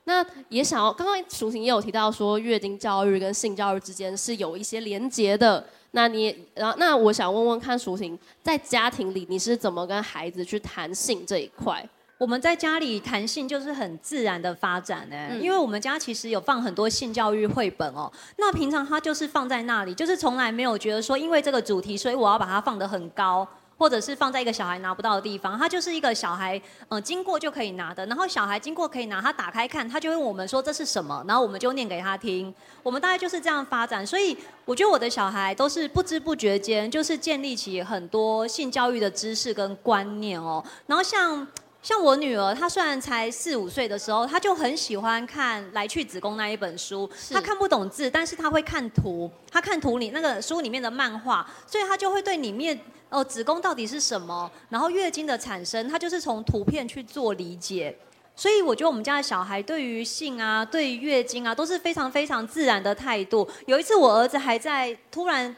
[0.05, 5.67] 那也想要，刚刚淑婷也有提到说，月经教育跟性教育之间是有一些连结的。
[5.93, 11.85] 那你，然后，那我想问问看，淑婷在家庭里你是怎么跟孩子去谈性这一块？
[12.19, 18.11] 我们在家里弹性就是很自然的发展呢，因为我们家其实有放很多性教育绘本哦。
[18.39, 25.59] 那平常它就是放在那里，就是从来没有觉得说，因为这个主题，所以我要把它放得很高，或者是放在一个小孩拿不到的地方。
[25.59, 32.53] 它就是一个小孩嗯经过就可以拿的，然后小孩经过可以拿，他打开看，他就问我们说这是什么，然后我们就念给他听。
[32.83, 40.65] 我们大概就是这样发展，所以我觉得我的小孩都是不知不觉间就是建立起很多性教育的知识跟观念哦。
[40.87, 41.47] 然后像。
[41.87, 47.09] 像我女儿，她虽然才四五岁的时候，她就很喜欢看《来去子宫》那一本书。
[47.31, 52.77] 她看不懂字，但是她会看图，她看图里那个书里面的漫画，所以她就会对里面
[53.09, 57.97] 哦子宫到底是什么，然后月经的产生，她就是从图片去做理解。
[58.35, 63.49] 所以我觉得我们家的小孩对于性啊，对于月经啊，都是非常非常自然的态度。
[63.67, 65.55] 有一次我儿子还在突然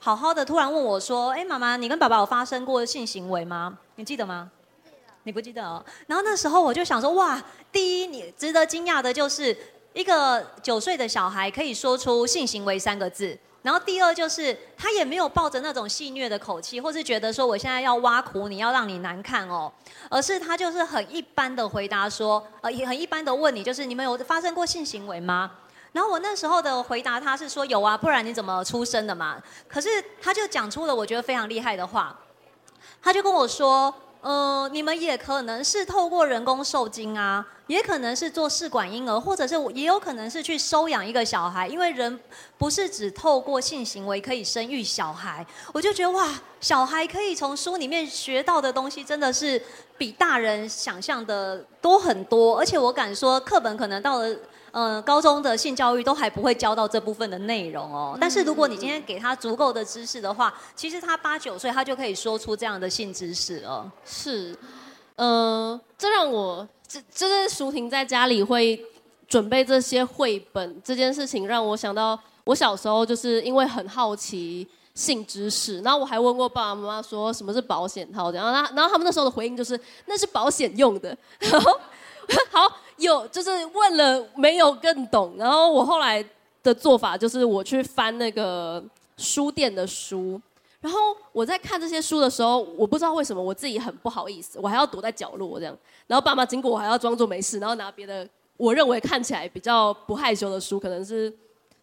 [0.00, 3.78] 好好的突然问我说：“哎，妈妈，你跟爸爸有发生过性行为吗？
[3.94, 4.50] 你记得吗？”
[5.28, 5.84] 你不记得哦？
[6.06, 7.38] 然后那时候我就想说，哇，
[7.70, 9.54] 第一，你值得惊讶的就是
[9.92, 13.38] 一个九岁的小孩可以说出性行为三个字。
[13.60, 19.70] 然后第二就是他也没有抱着那种戏谑的口气，或是觉得说我现在要挖苦你，要让你难看哦，
[20.08, 25.50] 而是他就是很一般的回答说，呃，也很一般的问你，就是你们有发生过性行为吗？
[25.92, 29.36] 然后我那时候的回答他是说有啊，不然你怎么出生的嘛？
[29.68, 29.90] 可是
[30.22, 32.18] 他就讲出了我觉得非常厉害的话，
[33.02, 33.94] 他就跟我说。
[34.20, 42.18] 呃，你们也可能是透过人工受精啊，也可能是做试管婴儿，或者是也有可能是去收养一个小孩，因为人
[42.58, 45.46] 不是只透过性行为可以生育小孩。
[45.72, 46.28] 我就觉得哇，
[46.60, 49.62] 小孩可以从书里面学到的东西真的是
[49.96, 54.36] 比大人想象的多很多，而且我敢说，课本可能到了。
[54.80, 58.16] 嗯，高中的性教育都还不会教到这部分的内容哦。
[58.20, 63.90] 但是如果你今天给他足够的知识的话，其实他八九岁他就可以说出这样的性知识了。
[64.04, 64.56] 是，
[65.16, 68.80] 呃，这让我这这是淑婷在家里会
[69.26, 74.64] 准备这些绘本这件事情，让我想到我小时候就是因为很好奇
[74.94, 81.18] 性知识，然后我还问过爸爸妈妈说什么是保险套，然后他然后他们那时候的回应就是那是保险用的。
[81.40, 81.80] 然后
[82.52, 82.76] 好。
[82.98, 86.24] 有就是问了没有更懂，然后我后来
[86.62, 88.82] 的做法就是我去翻那个
[89.16, 90.40] 书店的书，
[90.80, 90.98] 然后
[91.32, 95.76] 我在看这些书的时候，我不知道为什么我自己很不好意思，我还要躲在角落这样，
[96.06, 101.32] 然后爸妈经过我还要装作没事，然后拿别的我认为看起来比较不害羞的书，可能是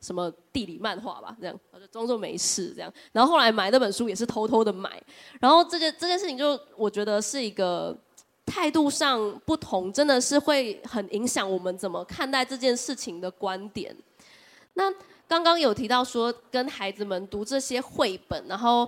[0.01, 5.01] 什么地理漫画吧，这样我就装作没事这样，然后后来买那本书也是偷偷的买，
[5.39, 7.95] 然后这件这件事情就我觉得是一个。
[8.45, 13.95] 态度上不同，真的是会很影响我们怎么看待这件事情的观点。
[14.75, 14.91] 那
[15.27, 18.87] 刚刚有提到说，跟孩子们读这些绘本，然后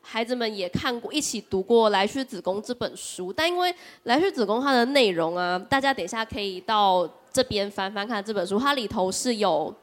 [0.00, 3.32] 孩子们也看过，一起读过《来去子宫》这本书。
[3.32, 3.72] 但因为
[4.04, 9.74] 《来去子宫》它的内容啊，大家等一下可以到这边翻翻看这本书，它里头是有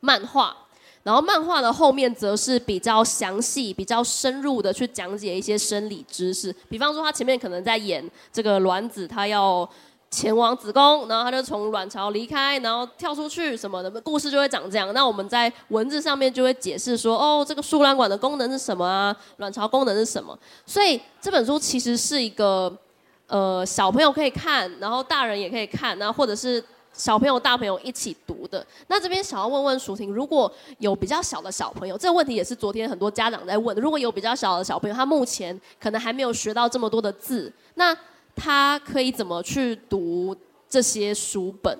[0.00, 0.56] 漫画。
[1.02, 9.68] 然后漫画的后面则是比较详细、比较深入的去讲解一些生理知识，比方说他前面可能在演这个卵子，他要
[10.10, 14.92] 前往子宫，然后他就从卵巢离开，然后跳出去什么的，故事就会长这样。
[14.92, 19.16] 那我们在文字上面就会解释说，哦，这个输卵管的功能是什么啊？
[19.36, 20.38] 卵巢功能是什么？
[20.66, 22.74] 所以这本书其实是一个，
[23.28, 26.62] 呃，小朋友可以看，然后大人也可以看，然后或者是。
[26.98, 28.66] 小朋友、大朋友一起读的。
[28.88, 33.80] 那这边想要问问舒婷，如果有比较小的小朋友，这个问题也是昨天很多家长在问的。
[33.80, 37.96] 如果有比较小的小朋友，他目前可能还没有学到这么多的字，那
[38.34, 40.36] 他可以怎么去读
[40.68, 41.78] 这些书本？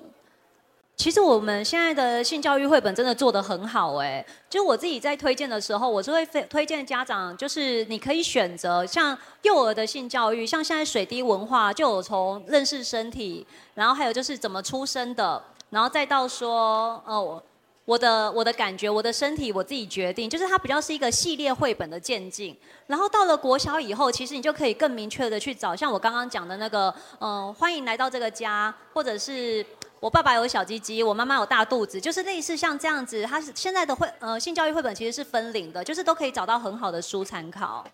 [0.99, 17.41] 其实我们现在的性教育绘本真的做得很好哎，就我自己在推荐的时候，我是会推荐家长，就是你可以选择像幼儿的性教育，像现在水滴文化就有从认识身体，然后还有就是怎么出生的，然后再到说哦，
[17.85, 22.53] 我的我的感觉，我的身体我自己决定，就是它比较是一个系列绘本的渐进。
[22.87, 29.65] 然后到了国小以后，其实你就可以更明确的去找，像我刚刚讲的那个，嗯，欢迎来到这个家，或者是。
[29.99, 33.23] 我爸爸有小鸡鸡，我妈妈有大肚子，就是类似像这样子。
[33.23, 37.85] 它是现在的绘呃性教育绘本其实是分龄的，就是都可以找到很好的书参考。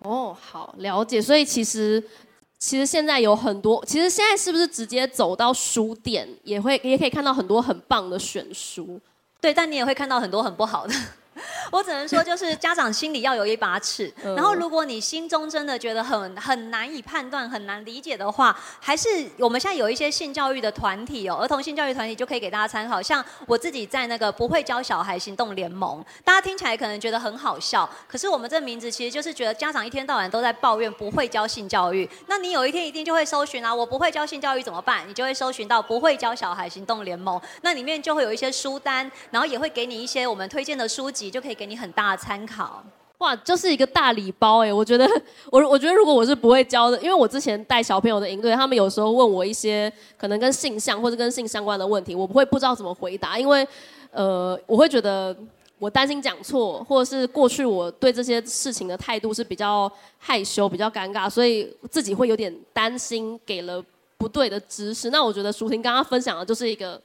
[0.00, 1.20] 哦，好了解。
[1.20, 2.02] 所以其实
[2.58, 9.00] 其实现在有很多，其实现在是不是直接走到书店也会也可以看到很多很棒的选书？
[9.40, 10.94] 对，但你也会看到很多很不好的。
[11.70, 14.12] 我只能说，就是家长心里要有一把尺。
[14.22, 19.08] 然后，如果你心中真的觉得很很难以判断、很难理解的话，还是
[19.38, 23.00] 我们现在有一些性教育的团体哦，儿童性教育团体就可以给大家参考。
[23.00, 35.08] 像我自己在那个不会教小孩行动联盟，大家听起来可能觉得很好笑，可是我们这名字其实就是觉得家长一天到晚都在抱怨不会教性教育，那你有一天一定就会搜寻啊，我不会教性教育怎么办？
[35.08, 41.30] 你就会搜寻到不会教小孩行动联盟，那里面就会有一些书单，然后也会给你一些我们推荐的书籍。
[41.30, 42.82] 就可以给你很大的参考，
[43.18, 44.72] 哇，就是一个大礼包哎！
[44.72, 45.06] 我觉得，
[45.52, 53.68] 我我觉得如果我是不会教的，因为我之前带小朋友的营队，他们有时候问我一些可能跟性向或者跟性相关的问题，我不会不知道怎么回答，因为
[54.10, 55.36] 呃，我会觉得
[55.78, 63.84] 我担心讲错，或者是过去我对这些事情的态度是比较害羞、比较尴尬，所以自己会有点担心给了
[64.16, 65.10] 不对的知识。
[65.10, 66.98] 那我觉得淑婷刚刚分享的就是一个，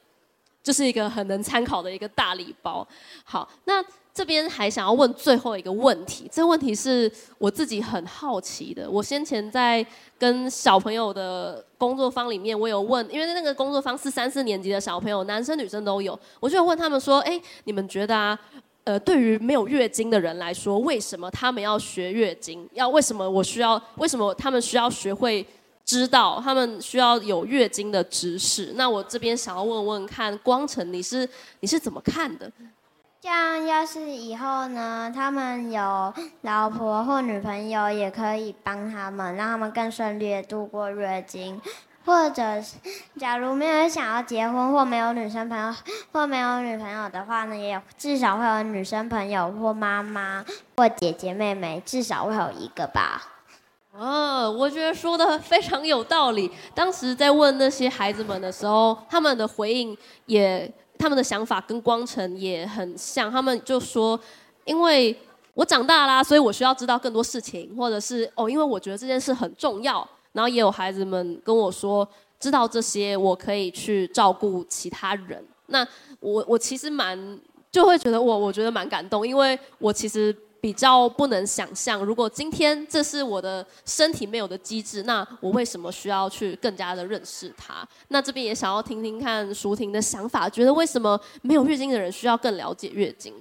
[0.64, 2.88] 就是一个很能参考的一个大礼包。
[3.26, 3.84] 好，那。
[4.16, 8.89] 这边还想要问最后一个问题，这个问题是我自己很好奇的。
[8.89, 9.86] 我先前在
[10.18, 18.39] 跟小朋友的工作坊里面，我有问，因为那个工作坊是三四年级的小朋友，男生女生都有，我就问他们说：“哎，你们觉得啊，
[18.86, 22.66] 呃，对于没有月经的人来说，为什么他们要学月经？
[22.72, 23.82] 要为什么我需要？
[23.97, 25.45] 为什么他们需要学会
[25.84, 26.41] 知道？
[26.41, 28.72] 他们需要有月经的知识？
[28.78, 31.28] 那我这边想要问问看，光成你是
[31.59, 32.49] 你是怎么看的？”
[33.26, 41.59] 像要是以后呢，他们有老婆或女朋友，也可以帮他们，让他们更顺利的度过月经。
[42.05, 42.43] 或者，
[43.17, 45.73] 假如没有人想要结婚或没有女生朋友
[46.11, 50.45] 或没有女朋友的话呢，也至少会有女生朋友或妈妈
[50.78, 53.23] 或姐姐妹妹，至少会有一个吧。
[53.97, 56.51] 哦，我觉得说的非常有道理。
[56.76, 59.97] 当时在问那些孩子们的时候，他们的回应
[60.28, 60.71] 也。
[60.98, 64.20] 他们的想法跟光晨也很像，他们就说
[64.66, 65.18] ：“因为
[65.54, 72.08] 我长大啦，所以我需要知道更多事情，或者是哦，因为我觉得这件事很重要。”然后也有孩子们跟我说
[72.39, 75.88] ：“知道这些，我可以去照顾其他人。”那
[76.20, 77.39] 我我其实蛮
[77.72, 80.36] 就会觉得我我觉得蛮感动，因为我其实。
[80.66, 87.88] 比较不能想象，如果今天这是我的身体没有的机制，那我为什么需要去更加的认识它？
[88.07, 93.32] 那这边也想要听听看舒婷的想法，觉得为什么没有月经的人需要更了解月经？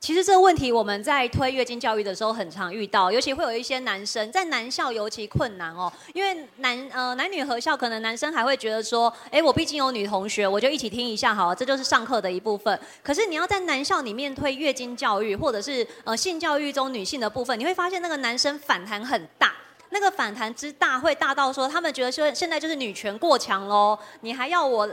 [0.00, 12.80] 其实这个问题我们在推月经教育的时候很常遇到，尤其会有一些男生在男校尤其困难哦，因为男呃男女合校可能男生还会觉得说，哎，我毕竟有女同学，我就一起听一下好了，这就是上课的一部分。
[13.02, 19.52] 可是你要在男校里面推月经教育，或者是呃性教育中女性的部分，你会发现那个男生反弹很大，
[19.90, 24.88] 那个反弹之大会大到说，他们觉得说现在就是女权过强喽，你还要我。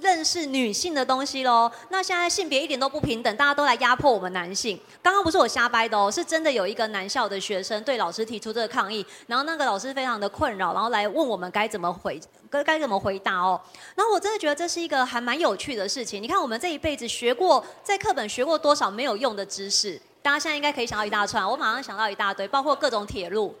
[0.00, 4.78] 认识女性的东西喽，那现在性别一点都不平等，大家都来压迫我们男性。
[5.02, 12.20] 刚刚不是我瞎掰的哦，是真的有一个男校的学生对老师提出这个抗议，然后那个老师非常的困扰，然后来问我们该怎么回，
[12.50, 13.60] 该该怎么回答哦。
[13.94, 16.22] 然后我真的觉得这是一个还蛮有趣的事情。
[16.22, 23.54] 你看我们这一辈子学过，在课本学过多少没有用的知识，大家现在应该可以想到一大串，我马上想到一大堆，包括各种铁路，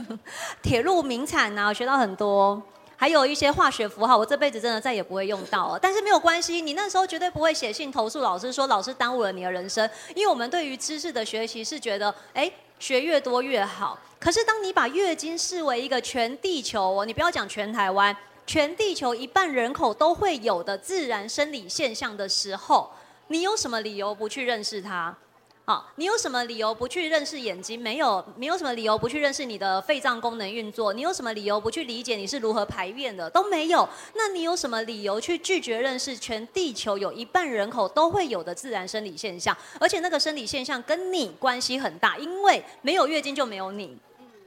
[0.62, 2.62] 铁路名产、啊，学到很多。
[2.96, 5.78] 还有一些化学符号，我这辈子真的再也不会用到了。
[5.78, 9.88] 但是没有关系，你那时候绝对不会写信投诉老师，说老师耽误了你的人生。
[10.14, 13.98] 因为我们对于知识的学习是觉得，哎，学越多越好。
[14.18, 18.16] 可是当你把月经视为一个全地球哦，你不要讲全台湾，
[18.46, 22.90] 全地球一半人口都会有的自然生理现象的时候，
[23.28, 25.14] 你有什么理由不去认识它？
[25.68, 27.76] 好，你有什么理由不去认识眼睛？
[27.82, 30.92] 没有，没有什么理由不去认识你的肺脏功能运作。
[30.92, 33.28] 你有什么理由不去理解你是如何排便的？
[33.30, 33.88] 都没有。
[34.14, 39.56] 那你有什么理由去拒绝认识全地球有一半人口都会有的自然生理现象？
[39.80, 43.98] 而且那个生理现象跟你关系很大，因为没有月经就没有你。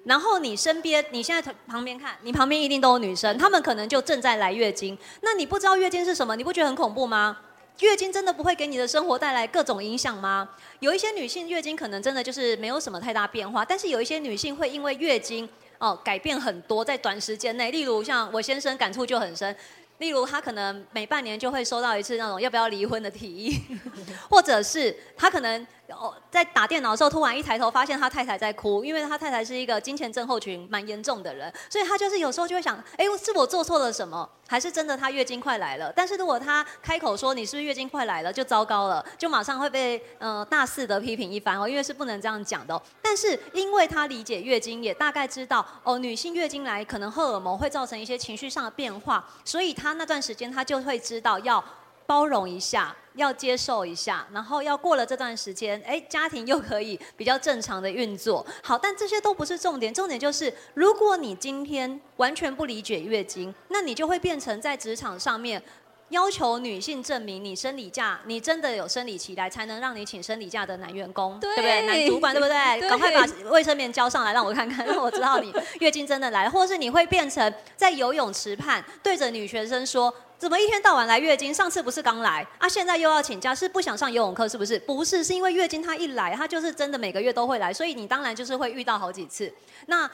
[0.05, 4.97] 然后你身边，你现在旁边看，你旁边一定都有女生，她们可能就正在来月经。
[5.19, 6.37] 那你不知道月经是什么？
[6.37, 7.37] 你不觉得很恐怖吗？
[7.79, 10.49] 月经真的不会给你的生活带来各种影响吗？
[10.79, 19.55] 有一些女性月经可能真的就是没有什么太大变化，但是有一些女性会因为月经哦改变很多，在短时间内，例如像我先生感触就很深，
[19.99, 23.57] 例如他可能每半年就会收到一次那种要不要离婚的提议，
[24.29, 25.65] 或者是他可能。
[25.95, 35.91] 哦，在打电脑的时候，突然一抬头发现他太太在哭，因为他太太是一个金钱症候群蛮严重的人，所以他就是有时候就会想，哎，是我做错了什么，还是真的他月经快来了？
[35.95, 42.81] 但是如果他开口说你是不是月经快来了，就糟糕了，就马上会被呃大肆的批评一番哦，因为是不能这样讲的。
[43.01, 51.63] 但是因为他理解月经，也大概知道哦，女性月经来可能荷尔蒙会造成一些情绪上的变化，所以他那段时间他就会知道要。
[52.09, 58.43] 包容一下，要接受一下，然后要过了这段时间，哎，家庭又可以比较正常的运作。
[58.63, 65.61] 好，但这些都不是重点，重点就是，如果你今天完全不理解月经，那你就会变成在职场上面
[66.09, 71.81] 要求女性证明你生理假，你真的有生理期来才能让你请生理假的男员工，对，对不对？
[71.87, 72.89] 男主管对不对？
[72.89, 76.51] 赶快把卫生棉交上来，让我看看，让 我知道你月经真的来了。
[76.51, 80.13] 或是你会变成在游泳池畔对着女学生说。
[80.39, 81.53] 怎么一天到晚来月经？
[81.53, 82.69] 上次不是刚来啊？
[82.69, 84.79] 现在又要请假，是不想上游泳课是不是？
[84.79, 89.53] 不是，是因为月经它一来，它就是真的每个月都会来，所以你当然就是会遇到好几次。
[89.87, 90.09] 那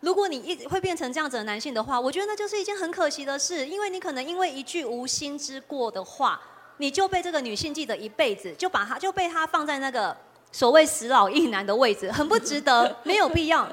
[0.00, 6.40] 如果你一会变成这样子的男性的话，我觉得那就是一件很可惜的事，因为你可能因为一句无心之过的话，
[6.76, 10.16] 你就被这个女性记得一辈子，就把她就被她放在那个
[10.52, 13.68] 所谓死老一男的位置，很不值得，没有必要。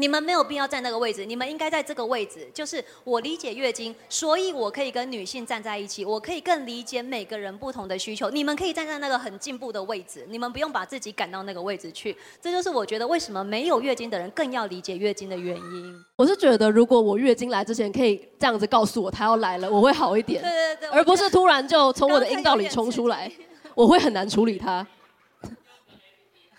[0.00, 2.48] 你们没有必要在那个位置，你们应该在这个位置。
[2.54, 8.30] 就是我理解月经，所以我可以跟女性站在一起，我可以更理解每个人不同的需求。
[8.30, 12.16] 你们可以站在那个很进步的位置，你们不用把自己赶到那个位置去。
[12.40, 16.04] 这就是我觉得为什么没有月经的人更要理解月经的原因。
[16.16, 20.40] 我是觉得，如果我月经来之前可以这样子告诉我她要来了，我会好一点。
[20.40, 23.30] 对对对，而不是突然就从我的阴道里冲出来，
[23.74, 24.86] 我会很难处理它。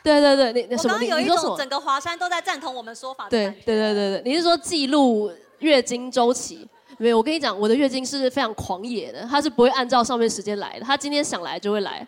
[0.03, 0.97] 对对对，你那什么？
[0.99, 1.57] 你说什么？
[1.57, 3.29] 整个华山都在赞同我们说法的。
[3.29, 6.67] 对对对对对，你是说记录月经周期？
[6.97, 12.05] 没有，我跟你讲，我的月经是非常狂野的，它是不会按照上面时间来的，它今天想来就会来。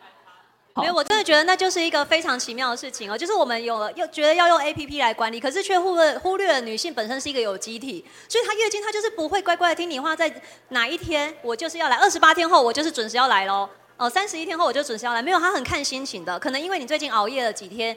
[0.76, 10.34] 没有，我真的觉得那就是一个非常奇妙的事情哦，就是我们有了又觉得要用 APP 来管理，可是却忽略忽略了女性本身是一个有机体，所以她月经她就是不会乖乖的听你话，在
[10.70, 13.70] 哪一天我就是要来，二十八天后我就是准时要来喽。
[13.98, 16.38] 哦，三十一天后我就准时要来，没有，他很看心情的。
[16.40, 17.96] 可能因为你最近熬夜了几天，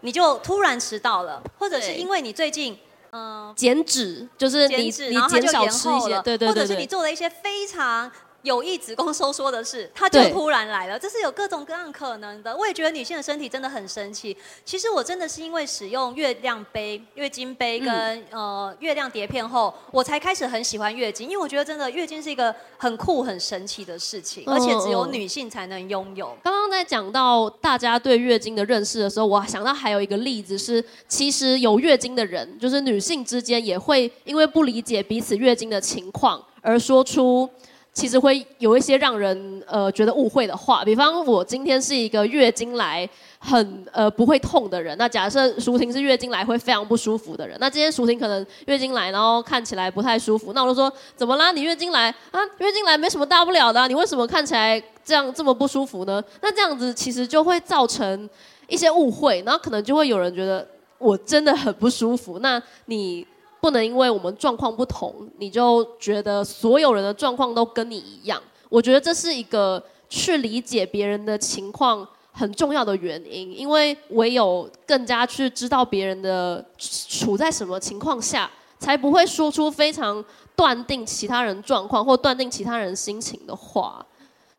[0.00, 2.78] 你就突然迟到了，或者是因为你最近
[3.12, 8.10] 嗯减脂，就是你你然后他就减少吃一些，对对对，或者是你做了一些非常。
[8.42, 12.56] 有意子宫收缩的事，它就突然来了，这是有各种各样可能的。
[12.56, 14.36] 我也觉得女性的身体真的很神奇。
[14.64, 17.90] 其实我真的是因为使用月亮杯、月经杯跟、
[18.30, 26.34] 嗯、呃月亮碟片后，我才开始很喜欢月经，因为我觉得真的月经是一个很酷、很神奇的事情，而且只有女性才能拥有。
[26.42, 37.48] 刚刚在讲到大家对月经的认识的时候，我想到还有一个例子是，其实有月经的人，就是女性之间也会因为不理解彼此月经的情况而说出。
[37.92, 51.50] 其实会有一些让人呃觉得误会的话，比方我今天是一个月经来很呃不会痛的人，那假设舒婷是月经来会非常不舒服的人，那今天舒婷可能月经来然后看起来不太舒服，那我就说怎么啦？
[51.50, 52.40] 你月经来啊？
[52.58, 56.22] 月经来没什么大不了的，你为什么看起来这样这么不舒服呢？
[56.40, 58.28] 那这样子其实就会造成
[58.68, 60.66] 一些误会，然后可能就会有人觉得
[60.98, 63.26] 我真的很不舒服，那你。
[63.60, 68.40] 不能因为我们状况不同，你就觉得所有人的状况都跟你一样。
[68.68, 80.24] 我觉得这是一个去理解别人的情况很重要的原因，因为唯有更加去知道别人的处在什么情况下，才不会说出非常
[80.56, 84.04] 断定其他人状况或断定其他人心情的话。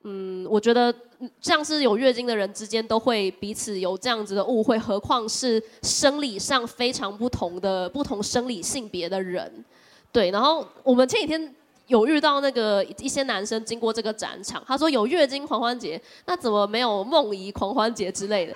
[0.03, 0.93] 嗯，我觉得
[1.39, 9.63] 像是有月经的人之间都会彼此有这样子的误会，何况是生理上非常不同的不同生理性别的人。
[10.11, 11.55] 对，然后我们前几天
[11.87, 18.55] 有遇到那个一些男生经过这个展场，他说有月经狂欢节，那怎么没有梦遗狂欢节之类的？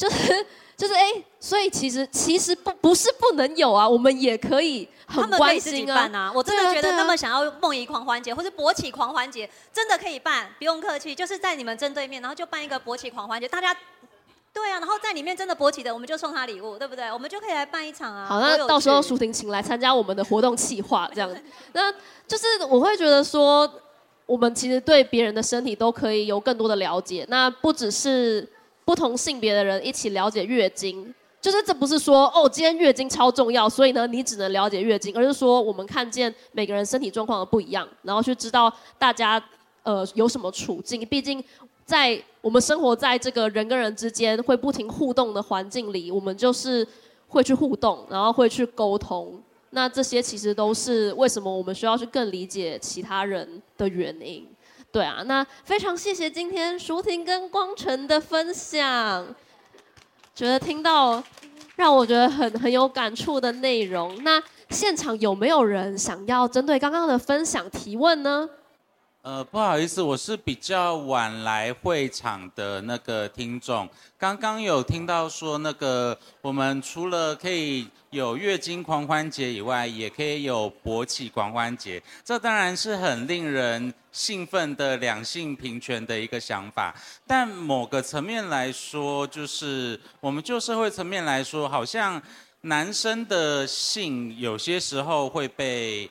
[0.00, 0.46] 就是。
[0.80, 6.08] 就是哎，所以其实其实不不是不能有啊，我们也可以很关心啊。
[6.10, 13.76] 啊我真的觉得那么想要梦遗狂欢节或者勃起狂欢节，真的可以办，不用客气，就是在你们正对面，然后就办一个勃起狂欢节，大家
[14.54, 17.12] 对啊，然后在里面真的勃起的，我们就送他礼物，对不对？
[17.12, 18.24] 我们就可以来办一场啊。
[18.26, 21.38] 好，那到时候舒婷请来参加我们的活动企划，这样子，
[21.74, 21.92] 那
[22.26, 23.70] 就是我会觉得说，
[24.24, 28.48] 我们其实对别人的身体都可以有更多的了解，那不只是。
[28.90, 39.40] 不同性别的人一起了解月经，就是这不是说哦，今天月经超重要，所以呢你只能了解月经，而是说我们看见每个人身体状况的不一样，然后去知道大家
[39.84, 41.06] 呃有什么处境。
[41.06, 41.40] 毕竟
[41.84, 46.84] 在我们生活在这个人跟人之间会不停互动的环境里，我们就是
[47.28, 49.40] 会去互动，然后会去沟通。
[49.70, 54.44] 那这些其实都是为什么我们需要去更理解其他人的原因。
[54.92, 59.24] 对啊，那非常谢谢今天舒婷跟光晨的分享，
[60.34, 61.22] 觉得听到
[61.76, 64.22] 让我觉得很很有感触的内容。
[64.24, 68.48] 那现场有没有人想要针对刚刚的分享提问呢？
[69.22, 73.86] 呃，不好意思，我是比较晚来会场的那个听众。
[74.16, 82.02] 刚刚有听到说，那个我们除了可以有月经狂欢节以外，也可以有勃起狂欢节。
[82.24, 86.94] 这当然是很令人兴奋的两性平权的一个想法。
[87.26, 92.20] 但某个层面来说，就是我们就社会层面来说，好像
[92.62, 96.10] 男生的性有些时候会被。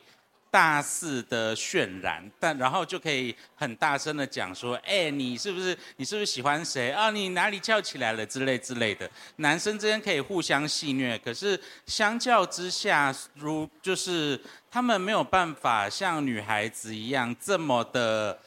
[0.52, 7.12] 大肆的渲染，但然后就可以很大声的讲说，哎，你是不是你是不是喜欢谁啊？
[7.12, 9.10] 你哪里翘起来了之类之类的。
[9.38, 14.39] 男生之间可以互相戏谑，可是相较之下，如就是
[14.72, 18.39] 他们没有办法像女孩子一样这么的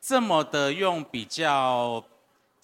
[0.00, 2.04] 这么的用比较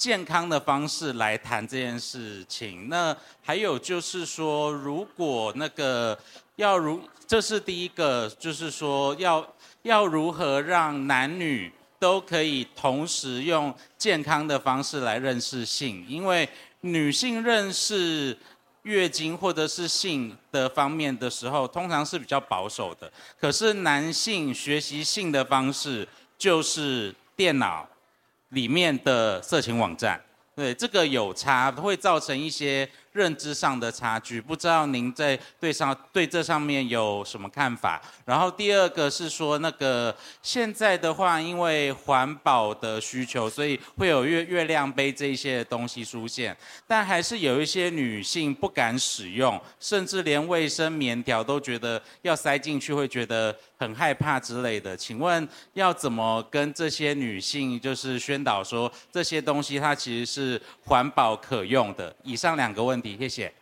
[0.03, 2.89] 健康的方式来谈这件事情。
[2.89, 6.19] 那还有就是说，如果那个
[6.57, 7.01] 要如。
[7.25, 16.47] 这是第一个，就是说要要如何让男女都可以同时用健康的方式来认识性，因为
[16.83, 18.37] 女性认识
[18.83, 23.11] 月经或者是性的方面的时候，通常是比较保守的。
[23.41, 27.89] 可是男性学习性的方式就是电脑
[28.53, 30.19] 里面的色情网站，
[30.55, 32.89] 对，这个有差，会造成一些。
[33.13, 38.01] 认知上的差距，不知道您在对上对这上面有什么看法？
[38.25, 46.57] 然后第二个是说，那个现在的话，因为环保的需求，所以会有月月亮杯这一些东西出现，
[46.87, 54.97] 但还是有一些女性不敢使用，甚至连卫生棉条都觉得要塞进去会觉得很害怕之类的。
[54.97, 62.15] 请问要怎么跟这些女性就是宣导说这些东西它其实是环保可用的？
[62.23, 63.02] 以上两个问。
[63.19, 63.62] 谢谢。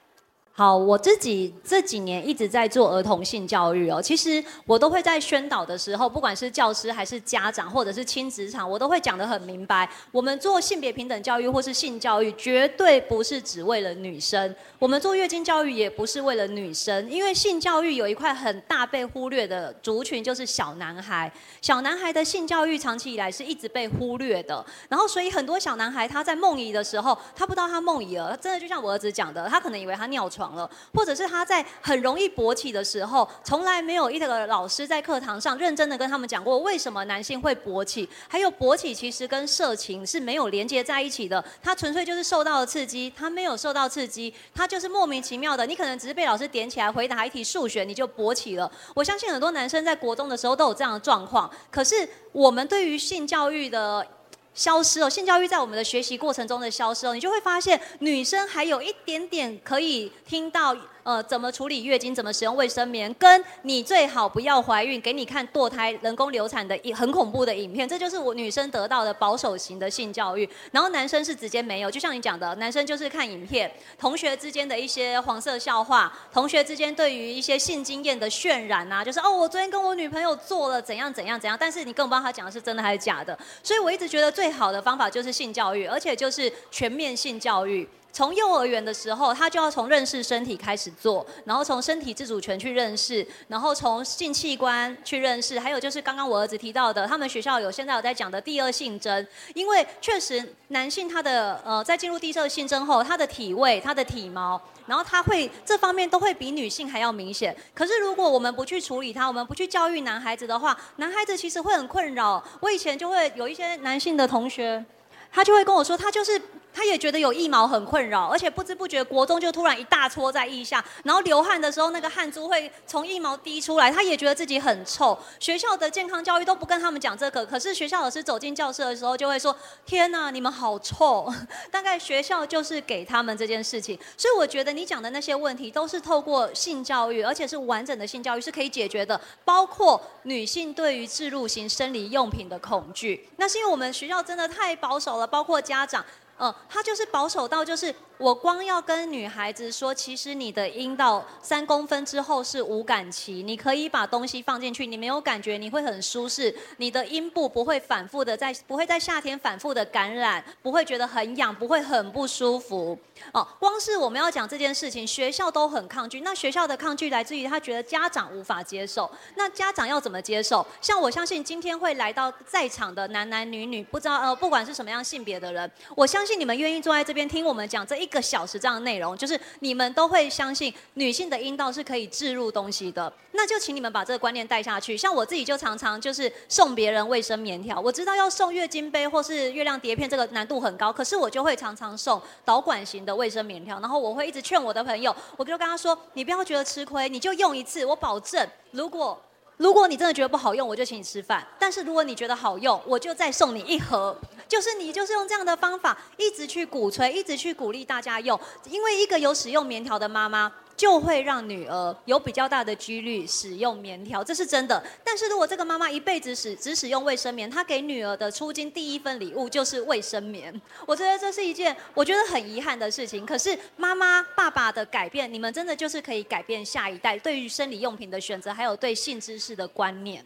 [0.61, 3.99] 好，我自己这几年一直在做儿童性教育哦。
[4.03, 9.89] 其实我都会在宣导的时候，不管是教师还是家长，或者是亲职场，我都会讲得很明白。
[10.13, 14.55] 我们做性别平等教育或是性教育，绝对不是只为了女生。
[14.79, 21.33] 我们做月经教育也不是为了女生，因为性教育有一块很大被忽略的族群，就是小男孩。
[21.63, 24.63] 小男孩的性教育长期以来是一直被忽略的。
[24.91, 28.37] 然后，所以很多小男孩他在梦遗的时候，他不知道他梦遗了。
[28.37, 30.50] 真的就像我儿子讲的，他可能以为他尿床。
[30.55, 48.71] 了，或者是他在很容易勃起的时候，从来没有一个老师在课堂上认真的跟他们讲过为什么男性会勃起，还有勃起其实跟色情是没有连接在一起的，他纯粹就是受到了刺激，他没有受到刺激，他就是莫名其妙的，你可能只是被老师点起来回答一题数学你就勃起了。
[48.95, 54.07] 我相信很多男生在国中的时候都有这样的状况，可是我们对于性教育的。
[54.55, 60.77] 消失了，性教育在我们的学习过程中的消失哦，你就会发现女生还有一点点可以听到。
[61.03, 62.15] 呃，怎么处理月经？
[62.15, 63.13] 怎么使用卫生棉？
[63.15, 70.49] 跟你最好不要怀孕，给你看堕胎、人工流产的一很恐怖的影片，这就是我女生得到的保守型的性教育。
[70.73, 83.39] 然后男生是直接没有，就像你讲的，男生就是看影片，同学之间的一些黄色笑话，同学之间对于一些性经验的渲染啊，就是哦，我昨天跟我女朋友做了怎样怎样怎样，但是你根本不知道他讲的是真的还是假的。
[83.63, 87.89] 所以我一直觉得最好的方法就是性教育，而且就是全面性教育。
[88.13, 107.57] 从幼儿园的时候，他就要从认识身体开始做，然后从身体自主权去认识，然后从性器官去认识，还有就是刚刚我儿子提到的，他们学校有现在有在讲的第二性征，因为确实男性他的呃在进入第二性征后，他的体味、他的体毛，然后他会这方面都会比女性还要明显。
[107.75, 112.43] 可是如果我们不去处理它，我们不去教育男孩子的话，男孩子其实会很困扰。
[112.61, 114.85] 我以前就会有一些男性的同学，
[115.33, 116.41] 他就会跟我说，他就是。
[116.73, 125.19] 他也觉得有腋毛很困扰，而且不知不觉国中就突然一大撮在腋下，然后流汗的时候那个汗珠会从腋毛滴出来，他也觉得自己很臭。
[125.39, 129.55] 学校的健康教育都不跟他们讲这个，可是学校老师走进教室的时候就会说
[129.85, 131.33] ：“天哪，你们好臭！”
[131.71, 146.05] 大概学校就是给他们这件事情，所以我觉得你讲的那些问题都是透过性教育，而且是完整的性教育是可以解决的，包括女性对于置入型生理用品的恐惧，那是因为我们学校真的太保守了，包括家长。
[146.41, 162.99] 哦，他就是保守到，就是我光要跟女孩子说，其实你的阴道三公分之后是无感期，你可以把东西放进去，你没有感觉，你会很舒适，你的阴部不会反复的在，不会在夏天反复的感染，不会觉得很痒，不会很不舒服。
[163.33, 166.21] 哦，光是我们要讲这件事情，学校都很抗拒。
[166.21, 169.11] 那学校的抗拒来自于他觉得家长无法接受。
[169.37, 170.67] 那家长要怎么接受？
[170.83, 176.41] 像我相信今天会来到在场的男男女女，不知道呃，不管是什么样性别的人，我相信。
[176.41, 183.13] 你们愿意坐在这边听我们讲这一个小时这样的内容，就是你们都会相信女性的阴道是可以置入东西的。
[183.33, 184.97] 那就请你们把这个观念带下去。
[184.97, 193.81] 像我自己就常常就是送别人卫生棉条，我知道要送月经杯或是月亮碟片这个难度很高，可是我就会常常送导管型的卫生棉条。
[193.81, 199.21] 然后我会一直劝我的朋友，我就跟他说：你不要觉得吃亏，你就用一次，我保证，如果。
[199.61, 201.47] 如果你真的觉得不好用，我就请你吃饭。
[201.59, 204.17] 但是如果你觉得好用，我就再送你一盒。
[204.49, 208.41] 就是你就是用这样的方法，一直去鼓吹，一直去鼓励大家用。
[208.71, 210.51] 因为一个有使用棉条的妈妈。
[210.81, 214.83] 就会让女儿有比较大的几率使用棉条，这是真的。
[215.05, 220.59] 但是如果这个妈妈一辈子使只使用卫生棉，她给女儿的出金第一份礼物就是卫生棉，
[220.89, 223.27] 我觉得这是一件我觉得很遗憾的事情。
[223.27, 230.25] 可是妈妈爸爸的改变，你们真的就是可以改变下一代对于生理用品的选择，还有对性知识的观念。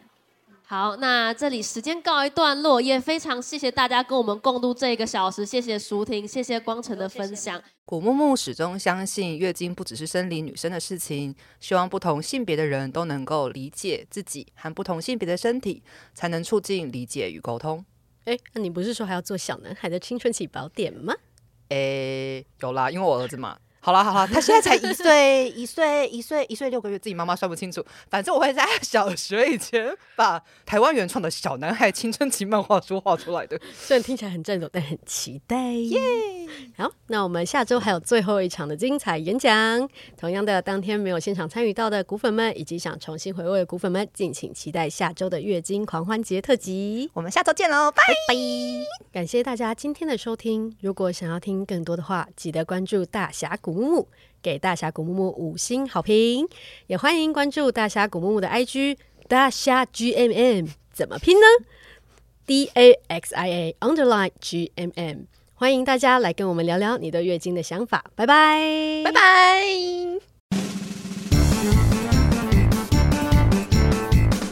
[0.67, 7.61] 好，那这里时间告一段落，也非常谢谢大家跟我们共度这一个小时，谢谢舒婷，谢谢光晨的分享。
[7.85, 15.83] 古木木始终相信，月经不只是生理女生的事情，希望不同性别的人都能够理解自己和不同性别的身体，
[16.15, 17.85] 才能促进理解与沟通。
[18.23, 21.13] 哎，那你不是说还要做小男孩的青春期宝典吗？
[21.69, 23.59] 哎，有啦，因为我儿子嘛。
[23.85, 27.85] 好了好了，他现在才一岁 一岁一岁一岁六个月，自己妈妈算不清楚。
[28.09, 33.61] 反正我会在小学以前把台湾原创的小男孩青春期漫画书画出来的。
[33.77, 35.99] 虽然听起来很颤抖，但很期待耶。
[36.75, 39.87] 好，那我们下周还有最后一场的精彩演讲。
[40.17, 47.11] 同样的，当天没有现场参与到的股粉们，以及想重新回味的股粉们，敬请期待下周的月经狂欢节特辑。
[47.13, 48.35] 我们下周见喽，拜拜！
[49.11, 50.75] 感谢大家今天的收听。
[50.81, 54.07] 如果想要听更多的话，记得关注大峡谷木木，
[54.41, 56.47] 给大侠谷木木五星好评，
[56.87, 58.97] 也欢迎关注大侠谷木木的 IG
[59.27, 61.45] 大侠 GMM，怎么拼呢
[62.47, 65.17] ？D A X I A underline G M M，
[65.55, 69.65] 欢迎大家来跟我们聊聊你对月经的想法，拜拜，拜拜。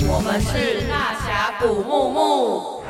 [0.05, 2.82] 我们是大侠谷木木。